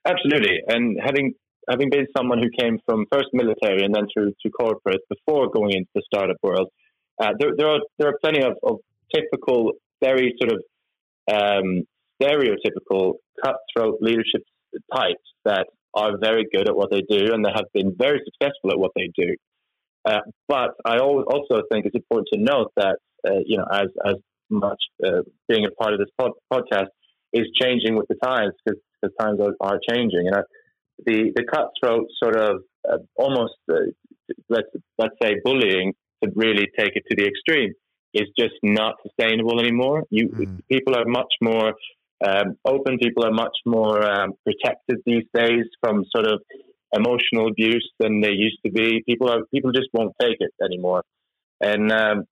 Absolutely. 0.05 0.59
And 0.67 0.99
having 1.03 1.33
having 1.69 1.89
been 1.89 2.07
someone 2.15 2.39
who 2.39 2.49
came 2.57 2.79
from 2.85 3.05
first 3.11 3.29
military 3.33 3.83
and 3.83 3.93
then 3.93 4.07
through 4.13 4.33
to 4.41 4.49
corporate 4.49 5.01
before 5.09 5.49
going 5.49 5.71
into 5.71 5.89
the 5.95 6.03
startup 6.05 6.37
world, 6.43 6.69
uh, 7.21 7.31
there, 7.39 7.51
there, 7.57 7.67
are 7.67 7.79
there 7.97 8.09
are 8.09 8.17
plenty 8.21 8.41
of, 8.41 8.53
of 8.63 8.77
typical, 9.13 9.73
very 10.03 10.35
sort 10.39 10.53
of 10.53 10.59
um, 11.31 11.83
stereotypical 12.21 13.13
cutthroat 13.43 13.97
leadership 14.01 14.43
types 14.93 15.23
that 15.45 15.67
are 15.93 16.17
very 16.19 16.45
good 16.53 16.67
at 16.67 16.75
what 16.75 16.91
they 16.91 17.01
do 17.09 17.33
and 17.33 17.45
that 17.45 17.53
have 17.55 17.71
been 17.73 17.95
very 17.97 18.21
successful 18.25 18.71
at 18.71 18.79
what 18.79 18.91
they 18.95 19.09
do. 19.17 19.35
Uh, 20.05 20.19
but 20.47 20.71
I 20.85 20.99
also 20.99 21.61
think 21.71 21.85
it's 21.85 21.95
important 21.95 22.27
to 22.33 22.39
note 22.39 22.71
that 22.75 22.97
uh, 23.27 23.39
you 23.45 23.57
know 23.57 23.65
as 23.71 23.87
as 24.05 24.15
much 24.49 24.77
uh, 25.03 25.21
being 25.49 25.65
a 25.65 25.71
part 25.71 25.93
of 25.93 25.99
this 25.99 26.09
pod- 26.19 26.37
podcast 26.51 26.89
is 27.33 27.47
changing 27.59 27.95
with 27.95 28.07
the 28.07 28.15
times 28.23 28.53
because 28.63 28.79
the 29.01 29.09
times 29.19 29.39
are, 29.39 29.53
are 29.59 29.79
changing. 29.89 30.27
And 30.27 30.35
I, 30.35 30.41
the 31.05 31.31
the 31.35 31.43
cutthroat 31.43 32.07
sort 32.21 32.35
of 32.35 32.61
uh, 32.89 32.97
almost 33.15 33.53
uh, 33.71 33.75
let's 34.49 34.67
let's 34.97 35.15
say 35.21 35.35
bullying 35.43 35.93
to 36.23 36.31
really 36.35 36.67
take 36.77 36.95
it 36.95 37.03
to 37.09 37.15
the 37.15 37.27
extreme 37.27 37.73
is 38.13 38.27
just 38.39 38.55
not 38.63 38.95
sustainable 39.03 39.59
anymore. 39.59 40.03
You 40.09 40.29
mm. 40.29 40.59
people 40.71 40.95
are 40.95 41.05
much 41.05 41.33
more 41.41 41.73
um, 42.25 42.57
open. 42.65 42.97
People 42.97 43.25
are 43.25 43.31
much 43.31 43.57
more 43.65 44.03
um, 44.05 44.33
protected 44.45 44.99
these 45.05 45.25
days 45.33 45.65
from 45.81 46.05
sort 46.15 46.27
of 46.27 46.41
emotional 46.93 47.47
abuse 47.47 47.91
than 47.99 48.21
they 48.21 48.31
used 48.31 48.59
to 48.65 48.71
be. 48.71 49.03
People 49.07 49.29
are 49.29 49.39
people 49.53 49.71
just 49.71 49.89
won't 49.93 50.13
take 50.21 50.37
it 50.39 50.53
anymore, 50.63 51.03
and 51.59 51.91
um, 51.91 52.23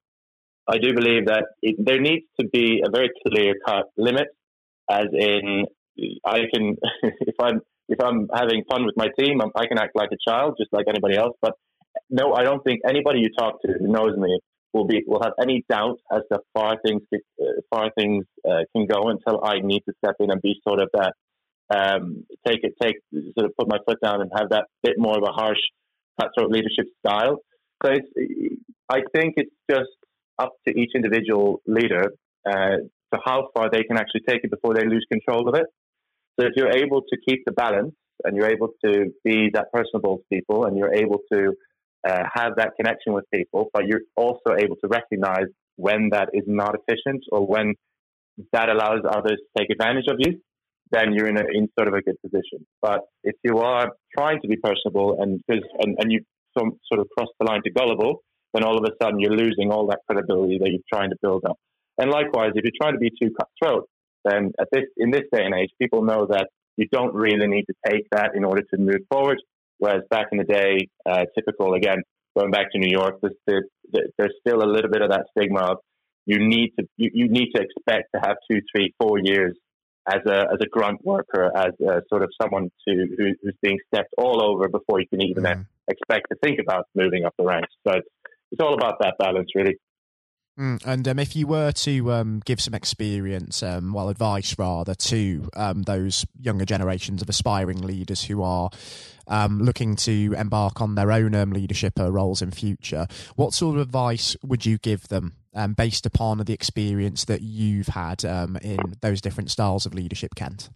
I 0.68 0.78
do 0.78 0.94
believe 0.94 1.26
that 1.26 1.46
it, 1.62 1.76
there 1.78 2.00
needs 2.00 2.26
to 2.40 2.48
be 2.48 2.82
a 2.86 2.90
very 2.90 3.12
clear 3.28 3.56
cut 3.66 3.88
limit, 3.98 4.28
as 4.90 5.08
in 5.12 5.66
I 6.26 6.40
can 6.54 6.78
if 7.04 7.36
I'm 7.40 7.62
if 7.90 8.00
I'm 8.02 8.28
having 8.34 8.64
fun 8.70 8.86
with 8.86 8.96
my 8.96 9.08
team, 9.20 9.42
I'm, 9.42 9.52
i 9.56 9.66
can 9.68 9.78
act 9.78 9.96
like 9.96 10.10
a 10.12 10.30
child, 10.30 10.56
just 10.58 10.72
like 10.72 10.86
anybody 10.88 11.16
else. 11.16 11.36
But 11.42 11.54
no, 12.10 12.34
I 12.34 12.44
don't 12.44 12.64
think 12.64 12.82
anybody 12.88 13.20
you 13.20 13.30
talk 13.38 13.62
to 13.62 13.74
who 13.80 13.88
knows 13.88 14.18
me 14.18 14.40
will 14.74 14.88
be 14.88 15.04
will 15.06 15.22
have 15.22 15.34
any 15.42 15.64
doubt 15.70 16.00
as 16.12 16.22
to 16.32 16.40
far 16.54 16.78
things 16.86 17.02
uh, 17.14 17.46
far 17.70 17.92
things 17.98 18.26
uh, 18.48 18.62
can 18.76 18.88
go 18.88 19.10
until 19.10 19.44
I 19.44 19.60
need 19.62 19.82
to 19.88 19.94
step 20.04 20.16
in 20.20 20.32
and 20.32 20.42
be 20.42 20.56
sort 20.68 20.82
of 20.82 20.90
that 20.94 21.14
um, 21.76 22.26
take 22.46 22.60
it 22.64 22.74
take 22.82 22.96
sort 23.38 23.46
of 23.46 23.56
put 23.58 23.68
my 23.68 23.78
foot 23.88 24.00
down 24.04 24.22
and 24.22 24.32
have 24.36 24.50
that 24.50 24.66
bit 24.82 24.94
more 24.98 25.18
of 25.18 25.24
a 25.24 25.32
harsh 25.32 25.60
cutthroat 26.20 26.52
leadership 26.52 26.86
style. 27.06 27.38
So 27.84 27.92
I 28.90 29.02
think 29.16 29.34
it's 29.38 29.56
just 29.70 29.90
up 30.40 30.54
to 30.68 30.74
each 30.74 30.92
individual 30.96 31.62
leader 31.68 32.14
uh, 32.48 32.78
to 33.14 33.20
how 33.24 33.50
far 33.54 33.70
they 33.70 33.84
can 33.84 33.98
actually 33.98 34.22
take 34.28 34.44
it 34.44 34.52
before 34.52 34.74
they 34.74 34.86
lose 34.86 35.06
control 35.12 35.48
of 35.48 35.56
it. 35.56 35.66
So 36.40 36.48
if 36.48 36.54
you're 36.56 36.72
able 36.72 37.02
to 37.02 37.18
keep 37.28 37.44
the 37.46 37.52
balance 37.52 37.94
and 38.24 38.36
you're 38.36 38.50
able 38.50 38.70
to 38.86 39.14
be 39.24 39.50
that 39.54 39.72
personable 39.72 40.18
to 40.18 40.24
people 40.32 40.66
and 40.66 40.78
you're 40.78 40.94
able 40.94 41.20
to 41.32 41.54
uh, 42.08 42.24
have 42.34 42.54
that 42.58 42.72
connection 42.76 43.14
with 43.14 43.26
people, 43.34 43.70
but 43.74 43.86
you're 43.88 44.02
also 44.16 44.56
able 44.58 44.76
to 44.78 44.88
recognize 44.88 45.48
when 45.76 46.10
that 46.12 46.30
is 46.34 46.44
not 46.48 46.76
efficient 46.76 47.24
or 47.32 47.46
when 47.46 47.74
that 48.52 48.70
allows 48.70 49.02
others 49.08 49.40
to 49.40 49.60
take 49.60 49.70
advantage 49.70 50.06
of 50.08 50.18
you, 50.20 50.40
then 50.92 51.14
you're 51.14 51.28
in, 51.28 51.38
a, 51.38 51.44
in 51.54 51.68
sort 51.78 51.88
of 51.88 51.94
a 51.94 52.02
good 52.02 52.16
position. 52.22 52.66
But 52.82 53.02
if 53.24 53.36
you 53.44 53.58
are 53.60 53.92
trying 54.16 54.42
to 54.42 54.48
be 54.48 54.58
personable 54.58 55.18
and, 55.20 55.42
and, 55.48 55.98
and 56.00 56.12
you 56.12 56.22
sort 56.58 57.00
of 57.00 57.08
cross 57.18 57.30
the 57.40 57.46
line 57.46 57.62
to 57.64 57.72
gullible, 57.72 58.22
then 58.54 58.64
all 58.64 58.78
of 58.78 58.84
a 58.84 58.94
sudden 59.04 59.20
you're 59.20 59.36
losing 59.36 59.72
all 59.72 59.88
that 59.88 60.00
credibility 60.08 60.60
that 60.60 60.70
you're 60.70 60.88
trying 60.92 61.10
to 61.10 61.16
build 61.22 61.44
up. 61.46 61.58
And 61.98 62.12
likewise, 62.12 62.52
if 62.56 62.64
you're 62.64 62.80
trying 62.80 62.94
to 62.94 63.00
be 63.00 63.10
too 63.10 63.34
cutthroat, 63.40 63.88
then 64.24 64.52
at 64.60 64.68
this 64.72 64.84
in 64.98 65.12
this 65.12 65.24
day 65.32 65.44
and 65.44 65.54
age, 65.54 65.70
people 65.80 66.04
know 66.04 66.28
that 66.30 66.48
you 66.78 66.88
don't 66.92 67.14
really 67.14 67.48
need 67.48 67.66
to 67.66 67.76
take 67.88 68.08
that 68.12 68.32
in 68.36 68.44
order 68.44 68.64
to 68.74 68.78
move 68.78 69.02
forward. 69.12 69.42
Whereas 69.78 70.04
back 70.10 70.28
in 70.32 70.38
the 70.38 70.44
day, 70.44 70.88
uh, 71.06 71.26
typical 71.36 71.74
again, 71.74 72.04
going 72.38 72.52
back 72.52 72.72
to 72.72 72.80
New 72.80 72.90
York, 72.90 73.20
there's, 73.46 73.66
there's 73.92 74.34
still 74.40 74.64
a 74.64 74.70
little 74.70 74.90
bit 74.90 75.02
of 75.02 75.10
that 75.10 75.26
stigma 75.38 75.60
of 75.60 75.78
you 76.26 76.40
need 76.40 76.72
to 76.80 76.88
you, 76.98 77.10
you 77.14 77.28
need 77.28 77.52
to 77.54 77.62
expect 77.62 78.10
to 78.16 78.22
have 78.22 78.38
two, 78.50 78.62
three, 78.74 78.94
four 79.00 79.20
years 79.20 79.58
as 80.08 80.22
a 80.26 80.46
as 80.54 80.60
a 80.62 80.68
grunt 80.68 81.04
worker, 81.06 81.52
as 81.56 81.74
a, 81.82 82.02
sort 82.10 82.24
of 82.24 82.30
someone 82.42 82.70
to 82.88 82.94
who, 83.18 83.34
who's 83.42 83.56
being 83.62 83.78
stepped 83.94 84.14
all 84.18 84.42
over 84.42 84.68
before 84.68 85.00
you 85.00 85.08
can 85.08 85.22
even 85.22 85.44
mm. 85.44 85.66
expect 85.88 86.28
to 86.32 86.38
think 86.42 86.60
about 86.60 86.88
moving 86.96 87.26
up 87.26 87.34
the 87.38 87.44
ranks. 87.44 87.74
So 87.86 87.94
it's, 87.94 88.08
it's 88.52 88.62
all 88.62 88.74
about 88.74 88.96
that 89.02 89.16
balance, 89.20 89.50
really. 89.56 89.78
Mm, 90.60 90.86
and 90.86 91.08
um, 91.08 91.18
if 91.18 91.36
you 91.36 91.48
were 91.48 91.72
to 91.72 92.12
um, 92.12 92.42
give 92.46 92.62
some 92.62 92.76
experience, 92.76 93.64
um, 93.64 93.92
well, 93.92 94.10
advice 94.10 94.56
rather, 94.60 94.94
to 94.94 95.50
um, 95.56 95.82
those 95.84 96.26
younger 96.40 96.66
generations 96.66 97.24
of 97.24 97.30
aspiring 97.30 97.82
leaders 97.82 98.24
who 98.24 98.44
are 98.44 98.70
um, 99.28 99.60
looking 99.60 99.96
to 99.96 100.36
embark 100.38 100.80
on 100.80 100.94
their 100.94 101.12
own 101.12 101.34
um, 101.34 101.52
leadership 101.52 102.00
uh, 102.00 102.12
roles 102.12 102.42
in 102.42 102.52
future, 102.52 103.08
what 103.36 103.54
sort 103.54 103.78
of 103.78 103.82
advice 103.82 104.36
would 104.44 104.66
you 104.66 104.78
give 104.78 105.08
them 105.08 105.36
based 105.76 106.06
upon 106.06 106.40
the 106.40 106.54
experience 106.54 107.26
that 107.26 107.42
you've 107.42 107.88
had 107.88 108.24
in 108.24 108.80
those 109.02 109.22
different 109.22 109.52
styles 109.52 109.86
of 109.86 109.94
leadership, 109.94 110.34
Kent? 110.36 110.70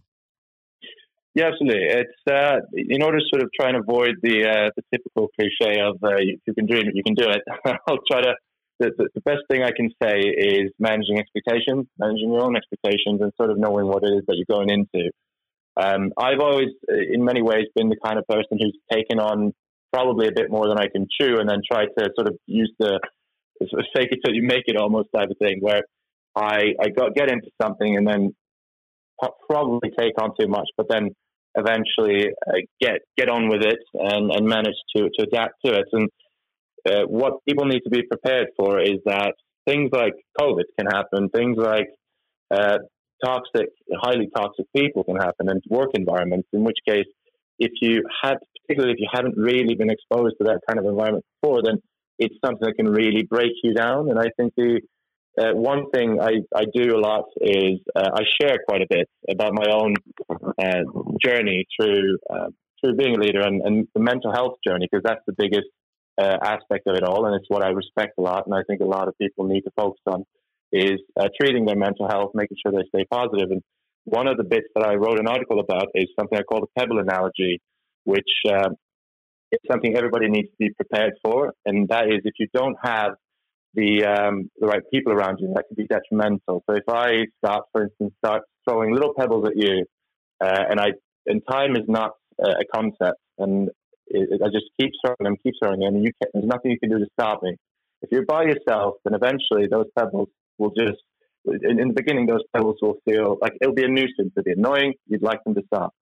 Yeah, 1.34 1.50
absolutely. 1.52 1.84
It's 1.84 2.30
uh, 2.30 2.60
in 2.72 3.02
order 3.02 3.18
to 3.18 3.24
sort 3.30 3.42
of 3.44 3.50
try 3.52 3.68
and 3.68 3.76
avoid 3.76 4.16
the 4.22 4.44
uh, 4.44 4.70
the 4.74 4.82
typical 4.92 5.28
cliche 5.38 5.80
of 5.80 6.02
uh, 6.02 6.16
you 6.18 6.54
can 6.54 6.66
dream 6.66 6.88
it, 6.88 6.96
you 6.96 7.04
can 7.04 7.14
do 7.14 7.28
it. 7.28 7.42
I'll 7.86 7.98
try 8.10 8.22
to 8.22 8.34
the, 8.78 8.90
the, 8.96 9.08
the, 9.14 9.20
best 9.22 9.42
thing 9.50 9.62
I 9.62 9.70
can 9.76 9.90
say 10.02 10.20
is 10.20 10.70
managing 10.78 11.18
expectations, 11.18 11.86
managing 11.98 12.32
your 12.32 12.42
own 12.42 12.56
expectations, 12.56 13.20
and 13.20 13.32
sort 13.36 13.50
of 13.50 13.58
knowing 13.58 13.86
what 13.86 14.04
it 14.04 14.12
is 14.12 14.24
that 14.26 14.36
you're 14.36 14.56
going 14.58 14.70
into. 14.70 15.10
Um, 15.76 16.12
I've 16.18 16.40
always, 16.40 16.70
in 16.88 17.24
many 17.24 17.42
ways, 17.42 17.66
been 17.74 17.88
the 17.88 17.98
kind 18.02 18.18
of 18.18 18.26
person 18.26 18.58
who's 18.58 18.76
taken 18.92 19.18
on 19.18 19.52
probably 19.92 20.28
a 20.28 20.32
bit 20.32 20.50
more 20.50 20.68
than 20.68 20.78
I 20.78 20.88
can 20.88 21.06
chew, 21.20 21.38
and 21.38 21.48
then 21.48 21.62
try 21.66 21.84
to 21.84 22.10
sort 22.16 22.28
of 22.28 22.36
use 22.46 22.72
the 22.78 23.00
fake 23.94 24.08
it 24.12 24.20
till 24.24 24.34
you 24.34 24.42
make 24.42 24.64
it 24.66 24.76
almost 24.76 25.08
type 25.14 25.30
of 25.30 25.38
thing, 25.38 25.58
where 25.60 25.82
I 26.36 26.74
I 26.80 26.88
got 26.88 27.14
get 27.14 27.30
into 27.30 27.50
something 27.60 27.96
and 27.96 28.06
then 28.06 28.34
probably 29.48 29.90
take 29.98 30.20
on 30.20 30.30
too 30.38 30.48
much, 30.48 30.68
but 30.76 30.86
then 30.88 31.10
eventually 31.54 32.28
uh, 32.46 32.60
get 32.80 33.00
get 33.16 33.28
on 33.28 33.48
with 33.48 33.62
it 33.62 33.78
and, 33.94 34.30
and 34.30 34.46
manage 34.46 34.76
to, 34.96 35.08
to 35.18 35.24
adapt 35.24 35.54
to 35.64 35.74
it. 35.74 35.86
And 35.92 36.08
uh, 36.88 37.06
what 37.06 37.44
people 37.46 37.66
need 37.66 37.80
to 37.80 37.90
be 37.90 38.02
prepared 38.02 38.48
for 38.56 38.80
is 38.80 38.98
that 39.04 39.34
things 39.66 39.90
like 39.92 40.14
COVID 40.40 40.64
can 40.78 40.86
happen, 40.86 41.28
things 41.28 41.56
like 41.58 41.88
uh, 42.50 42.78
toxic, 43.24 43.68
highly 44.00 44.28
toxic 44.34 44.66
people 44.74 45.04
can 45.04 45.16
happen, 45.16 45.48
and 45.48 45.62
work 45.68 45.90
environments. 45.94 46.48
In 46.52 46.64
which 46.64 46.78
case, 46.88 47.06
if 47.58 47.72
you 47.80 48.02
had, 48.22 48.36
particularly 48.62 48.94
if 48.94 49.00
you 49.00 49.08
haven't 49.12 49.36
really 49.36 49.74
been 49.74 49.90
exposed 49.90 50.36
to 50.38 50.44
that 50.44 50.60
kind 50.68 50.78
of 50.78 50.86
environment 50.86 51.24
before, 51.40 51.62
then 51.64 51.78
it's 52.18 52.34
something 52.44 52.66
that 52.66 52.74
can 52.74 52.88
really 52.88 53.22
break 53.22 53.52
you 53.62 53.74
down. 53.74 54.10
And 54.10 54.18
I 54.18 54.28
think 54.36 54.54
the 54.56 54.80
uh, 55.38 55.54
one 55.54 55.90
thing 55.90 56.18
I, 56.20 56.42
I 56.54 56.64
do 56.74 56.96
a 56.96 56.98
lot 56.98 57.26
is 57.40 57.78
uh, 57.94 58.10
I 58.14 58.22
share 58.40 58.56
quite 58.68 58.82
a 58.82 58.86
bit 58.90 59.08
about 59.30 59.52
my 59.52 59.66
own 59.72 59.94
uh, 60.58 60.82
journey 61.24 61.64
through 61.76 62.18
uh, 62.28 62.48
through 62.80 62.94
being 62.94 63.16
a 63.16 63.20
leader 63.20 63.40
and, 63.40 63.60
and 63.62 63.88
the 63.94 64.00
mental 64.00 64.32
health 64.32 64.54
journey 64.66 64.88
because 64.90 65.02
that's 65.04 65.24
the 65.26 65.34
biggest 65.36 65.66
uh, 66.18 66.36
aspect 66.42 66.86
of 66.86 66.96
it 66.96 67.04
all, 67.04 67.26
and 67.26 67.34
it's 67.36 67.48
what 67.48 67.62
I 67.62 67.68
respect 67.68 68.14
a 68.18 68.22
lot, 68.22 68.46
and 68.46 68.54
I 68.54 68.62
think 68.66 68.80
a 68.80 68.84
lot 68.84 69.08
of 69.08 69.16
people 69.18 69.46
need 69.46 69.62
to 69.62 69.70
focus 69.76 70.00
on 70.06 70.24
is 70.72 71.00
uh, 71.18 71.28
treating 71.40 71.64
their 71.64 71.76
mental 71.76 72.08
health, 72.08 72.32
making 72.34 72.56
sure 72.62 72.72
they 72.72 72.86
stay 72.88 73.04
positive. 73.10 73.50
And 73.50 73.62
one 74.04 74.26
of 74.26 74.36
the 74.36 74.44
bits 74.44 74.66
that 74.74 74.84
I 74.84 74.94
wrote 74.94 75.18
an 75.18 75.28
article 75.28 75.60
about 75.60 75.86
is 75.94 76.08
something 76.18 76.38
I 76.38 76.42
call 76.42 76.60
the 76.60 76.66
pebble 76.78 76.98
analogy, 76.98 77.60
which 78.04 78.28
is 78.44 79.58
something 79.70 79.96
everybody 79.96 80.28
needs 80.28 80.48
to 80.48 80.56
be 80.58 80.70
prepared 80.70 81.14
for, 81.22 81.52
and 81.64 81.88
that 81.88 82.06
is 82.06 82.20
if 82.24 82.34
you 82.38 82.48
don't 82.52 82.76
have 82.82 83.12
the 83.74 84.04
um, 84.04 84.50
the 84.58 84.66
right 84.66 84.82
people 84.92 85.12
around 85.12 85.38
you, 85.40 85.52
that 85.54 85.64
can 85.68 85.76
be 85.76 85.86
detrimental. 85.86 86.62
So 86.68 86.76
if 86.76 86.88
I 86.88 87.24
start, 87.44 87.64
for 87.72 87.84
instance, 87.84 88.12
start 88.24 88.42
throwing 88.68 88.92
little 88.92 89.14
pebbles 89.18 89.46
at 89.46 89.56
you, 89.56 89.84
uh, 90.40 90.64
and 90.70 90.80
I 90.80 90.88
and 91.26 91.42
time 91.48 91.76
is 91.76 91.84
not 91.86 92.12
a 92.40 92.64
concept, 92.74 93.18
and 93.38 93.70
it, 94.10 94.28
it, 94.32 94.40
I 94.42 94.48
just 94.48 94.66
keep 94.80 94.90
throwing 95.04 95.22
them, 95.22 95.36
keep 95.42 95.54
throwing 95.62 95.80
them, 95.80 95.96
and 95.96 96.04
you 96.04 96.12
can, 96.20 96.30
there's 96.34 96.46
nothing 96.46 96.70
you 96.70 96.78
can 96.78 96.90
do 96.90 96.98
to 96.98 97.06
stop 97.12 97.42
me. 97.42 97.56
If 98.02 98.10
you're 98.12 98.24
by 98.24 98.44
yourself, 98.44 98.94
then 99.04 99.14
eventually 99.14 99.66
those 99.70 99.86
pebbles 99.98 100.28
will 100.58 100.72
just. 100.76 100.98
In, 101.46 101.80
in 101.80 101.88
the 101.88 101.94
beginning, 101.94 102.26
those 102.26 102.42
pebbles 102.54 102.76
will 102.82 102.98
feel 103.08 103.38
like 103.40 103.52
it'll 103.60 103.74
be 103.74 103.84
a 103.84 103.88
nuisance. 103.88 104.32
It'll 104.36 104.42
be 104.42 104.52
annoying. 104.52 104.94
You'd 105.06 105.22
like 105.22 105.42
them 105.44 105.54
to 105.54 105.62
stop. 105.66 105.94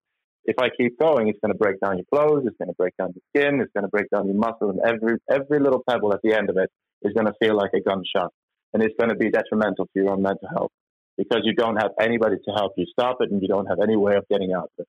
If 0.45 0.57
I 0.59 0.69
keep 0.77 0.99
going, 0.99 1.29
it's 1.29 1.39
going 1.41 1.53
to 1.53 1.59
break 1.59 1.79
down 1.81 1.99
your 1.99 2.07
clothes. 2.13 2.45
It's 2.47 2.57
going 2.57 2.69
to 2.69 2.75
break 2.79 2.97
down 2.97 3.13
your 3.15 3.23
skin. 3.31 3.61
It's 3.61 3.73
going 3.73 3.85
to 3.85 3.89
break 3.89 4.11
down 4.11 4.27
your 4.27 4.35
muscle, 4.35 4.71
and 4.71 4.81
every 4.85 5.19
every 5.31 5.61
little 5.61 5.83
pebble 5.89 6.13
at 6.13 6.21
the 6.23 6.35
end 6.35 6.51
of 6.51 6.57
it 6.57 6.71
is 7.03 7.13
going 7.13 7.27
to 7.27 7.35
feel 7.41 7.57
like 7.57 7.71
a 7.75 7.81
gunshot 7.81 8.33
and 8.77 8.83
it's 8.83 8.95
going 8.99 9.09
to 9.09 9.17
be 9.17 9.31
detrimental 9.31 9.87
to 9.87 9.91
your 9.95 10.11
own 10.11 10.23
mental 10.23 10.49
health 10.55 10.71
because 11.17 11.41
you 11.45 11.55
don't 11.55 11.77
have 11.77 11.93
anybody 11.99 12.37
to 12.45 12.53
help 12.55 12.73
you 12.77 12.85
stop 12.91 13.17
it 13.21 13.31
and 13.31 13.41
you 13.41 13.49
don't 13.49 13.67
have 13.67 13.79
any 13.83 13.97
way 13.97 14.15
of 14.17 14.25
getting 14.31 14.53
out 14.53 14.65
of 14.65 14.85
it. 14.85 14.89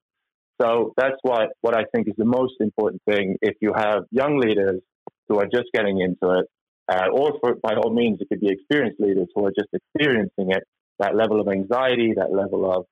So 0.62 0.94
that's 0.98 1.16
what, 1.22 1.50
what 1.62 1.76
I 1.76 1.84
think 1.94 2.08
is 2.08 2.16
the 2.18 2.26
most 2.26 2.56
important 2.60 3.02
thing. 3.08 3.38
If 3.42 3.56
you 3.62 3.74
have 3.76 4.04
young 4.12 4.40
leaders 4.40 4.82
who 5.28 5.40
are 5.40 5.46
just 5.46 5.66
getting 5.74 6.02
into 6.02 6.40
it, 6.40 6.46
uh, 6.90 7.08
or 7.14 7.34
for, 7.42 7.56
by 7.56 7.76
all 7.76 7.94
means, 7.94 8.20
it 8.22 8.30
could 8.30 8.40
be 8.40 8.50
experienced 8.50 9.00
leaders 9.00 9.28
who 9.36 9.46
are 9.46 9.52
just 9.52 9.70
experiencing 9.74 10.52
it, 10.52 10.64
that 11.00 11.16
level 11.16 11.40
of 11.40 11.48
anxiety, 11.48 12.14
that 12.16 12.32
level 12.32 12.72
of 12.72 12.86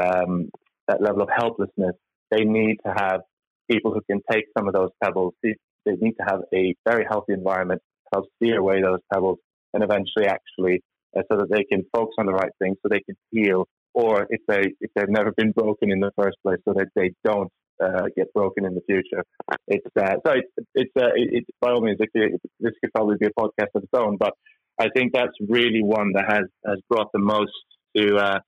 um, 0.00 0.50
that 0.86 1.02
level 1.02 1.22
of 1.22 1.28
helplessness, 1.34 1.94
they 2.30 2.44
need 2.44 2.76
to 2.86 2.92
have 2.92 3.22
people 3.70 3.92
who 3.92 4.00
can 4.08 4.20
take 4.30 4.44
some 4.56 4.68
of 4.68 4.74
those 4.74 4.90
pebbles. 5.02 5.34
They 5.42 5.56
need 5.86 6.14
to 6.20 6.24
have 6.28 6.40
a 6.54 6.74
very 6.86 7.04
healthy 7.08 7.32
environment 7.32 7.80
to 7.80 8.20
help 8.20 8.26
steer 8.36 8.58
away 8.58 8.82
those 8.82 9.00
pebbles 9.12 9.38
and 9.72 9.82
eventually 9.82 10.26
actually 10.26 10.82
uh, 11.16 11.22
so 11.30 11.38
that 11.38 11.48
they 11.50 11.64
can 11.64 11.84
focus 11.92 12.14
on 12.18 12.26
the 12.26 12.32
right 12.32 12.52
things 12.60 12.76
so 12.82 12.88
they 12.88 13.00
can 13.00 13.16
heal 13.30 13.66
or 13.94 14.26
if 14.30 14.40
they 14.46 14.74
if 14.80 14.90
they've 14.94 15.08
never 15.08 15.32
been 15.32 15.52
broken 15.52 15.90
in 15.90 16.00
the 16.00 16.12
first 16.16 16.36
place 16.42 16.58
so 16.64 16.74
that 16.74 16.88
they 16.94 17.12
don't 17.24 17.50
uh, 17.82 18.04
get 18.16 18.32
broken 18.34 18.64
in 18.64 18.74
the 18.74 18.82
future. 18.86 19.24
It's 19.68 19.86
uh, 19.96 20.16
so 20.24 20.32
it's 20.32 20.68
it's, 20.74 20.92
uh, 20.96 21.10
it, 21.14 21.44
by 21.60 21.70
all 21.70 21.80
means 21.80 21.98
this 21.98 22.74
could 22.80 22.92
probably 22.94 23.16
be 23.18 23.26
a 23.26 23.40
podcast 23.40 23.70
of 23.74 23.82
its 23.82 23.92
own, 23.94 24.16
but 24.16 24.34
I 24.78 24.88
think 24.94 25.12
that's 25.12 25.36
really 25.48 25.82
one 25.82 26.12
that 26.14 26.24
has 26.28 26.44
has 26.66 26.78
brought 26.88 27.12
the 27.12 27.20
most 27.20 27.52
to 27.96 28.16
uh, 28.16 28.38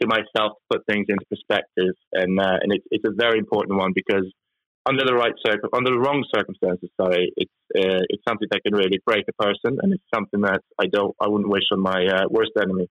to 0.00 0.06
myself 0.06 0.58
to 0.58 0.78
put 0.78 0.86
things 0.86 1.06
into 1.08 1.24
perspective, 1.26 1.94
and 2.12 2.38
uh, 2.38 2.58
and 2.60 2.72
it's 2.72 2.84
it's 2.90 3.04
a 3.04 3.14
very 3.16 3.38
important 3.38 3.78
one 3.78 3.92
because 3.94 4.26
under 4.84 5.04
the 5.04 5.14
right 5.14 5.34
circum 5.44 5.70
under 5.72 5.90
the 5.90 5.98
wrong 5.98 6.24
circumstances, 6.34 6.90
sorry, 7.00 7.32
it's 7.36 7.52
uh, 7.76 8.02
it's 8.08 8.22
something 8.28 8.48
that 8.50 8.62
can 8.64 8.74
really 8.74 9.00
break 9.06 9.24
a 9.28 9.42
person, 9.42 9.78
and 9.82 9.92
it's 9.92 10.04
something 10.14 10.40
that 10.42 10.60
I 10.78 10.86
don't 10.86 11.14
I 11.20 11.28
wouldn't 11.28 11.50
wish 11.50 11.64
on 11.72 11.80
my 11.80 12.06
uh, 12.06 12.24
worst 12.28 12.52
enemy. 12.60 12.88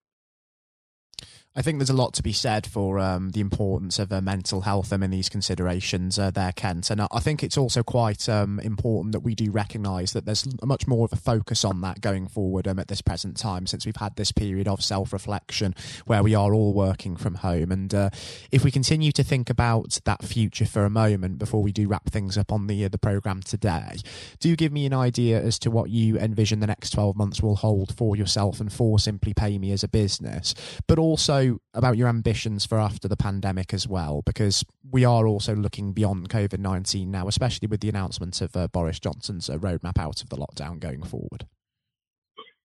I 1.54 1.62
think 1.62 1.80
there's 1.80 1.90
a 1.90 1.94
lot 1.94 2.14
to 2.14 2.24
be 2.24 2.32
said 2.32 2.66
for 2.66 2.98
um, 2.98 3.32
the 3.32 3.42
importance 3.42 4.00
of 4.00 4.14
uh, 4.14 4.22
mental 4.22 4.62
health 4.62 4.94
um, 4.94 5.04
in 5.04 5.12
these 5.12 5.28
considerations 5.28 6.18
uh, 6.18 6.32
there, 6.32 6.54
Kent. 6.54 6.90
And 6.90 7.02
I 7.02 7.20
think 7.20 7.44
it's 7.44 7.58
also 7.58 7.84
quite 7.84 8.30
um, 8.30 8.62
important 8.62 9.12
that 9.12 9.20
we 9.20 9.36
do 9.36 9.52
recognise 9.52 10.14
that 10.14 10.24
there's 10.24 10.48
much 10.64 10.88
more 10.88 11.04
of 11.04 11.12
a 11.12 11.18
focus 11.18 11.66
on 11.66 11.82
that 11.82 12.00
going 12.00 12.30
forward 12.30 12.70
um, 12.70 12.80
at 12.80 12.88
this 12.88 13.02
present 13.02 13.36
time, 13.36 13.68
since 13.68 13.86
we've 13.86 13.98
had 13.98 14.16
this 14.16 14.32
period 14.32 14.66
of 14.70 14.82
self 14.82 15.12
reflection 15.12 15.76
where 16.06 16.24
we 16.24 16.34
are 16.34 16.54
all 16.54 16.74
working 16.74 17.18
from 17.18 17.36
home. 17.36 17.70
And 17.70 17.94
uh, 17.94 18.12
if 18.50 18.64
we 18.64 18.72
continue 18.72 19.12
to 19.12 19.24
think 19.24 19.50
about 19.50 20.00
that 20.06 20.24
future 20.24 20.66
for 20.66 20.86
a 20.86 20.90
moment 20.90 21.38
before 21.38 21.62
we 21.62 21.74
do 21.74 21.86
wrap 21.86 22.10
things 22.10 22.38
up 22.38 22.54
on 22.54 22.68
the 22.68 22.86
uh, 22.86 22.88
the 22.88 22.98
programme 22.98 23.42
today, 23.42 23.98
do 24.40 24.56
give 24.56 24.72
me 24.72 24.86
an 24.86 24.94
idea 24.94 25.42
as 25.42 25.60
to 25.60 25.70
what 25.70 25.90
you 25.90 26.18
envision 26.18 26.62
the 26.62 26.68
next 26.68 26.92
12 26.92 27.18
months 27.18 27.42
will 27.42 27.58
hold 27.58 27.94
for 27.94 28.16
yourself 28.16 28.62
and 28.62 28.72
for 28.72 28.98
Simply 29.00 29.34
Pay 29.34 29.58
Me 29.58 29.74
as 29.74 29.84
a 29.84 29.90
business, 29.90 30.56
but 30.88 30.98
also 30.98 31.41
about 31.74 31.98
your 31.98 32.08
ambitions 32.08 32.66
for 32.66 32.80
after 32.80 33.08
the 33.08 33.18
pandemic 33.18 33.74
as 33.74 33.88
well, 33.88 34.22
because 34.26 34.64
we 34.90 35.06
are 35.06 35.28
also 35.28 35.56
looking 35.56 35.94
beyond 35.94 36.30
COVID 36.30 36.60
19 36.60 37.10
now, 37.10 37.28
especially 37.28 37.68
with 37.68 37.82
the 37.82 37.90
announcement 37.90 38.42
of 38.42 38.56
uh, 38.56 38.68
Boris 38.68 39.00
Johnson's 39.00 39.50
uh, 39.50 39.58
roadmap 39.58 39.98
out 39.98 40.22
of 40.22 40.30
the 40.30 40.38
lockdown 40.38 40.80
going 40.80 41.04
forward. 41.04 41.46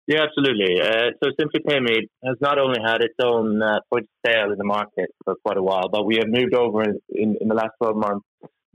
Yeah, 0.08 0.22
absolutely. 0.24 0.80
Uh, 0.82 1.18
so 1.24 1.32
Simply 1.40 1.62
Pay 1.68 1.80
has 2.24 2.38
not 2.40 2.60
only 2.60 2.80
had 2.86 3.02
its 3.02 3.16
own 3.24 3.62
uh, 3.62 3.80
point 3.92 4.04
of 4.04 4.32
sale 4.32 4.52
in 4.52 4.58
the 4.58 4.64
market 4.64 5.10
for 5.24 5.36
quite 5.44 5.58
a 5.58 5.64
while, 5.64 5.90
but 5.92 6.06
we 6.06 6.18
have 6.18 6.28
moved 6.28 6.54
over 6.54 6.84
in, 6.84 7.00
in, 7.10 7.36
in 7.42 7.48
the 7.48 7.56
last 7.56 7.72
12 7.82 7.98
months, 7.98 8.26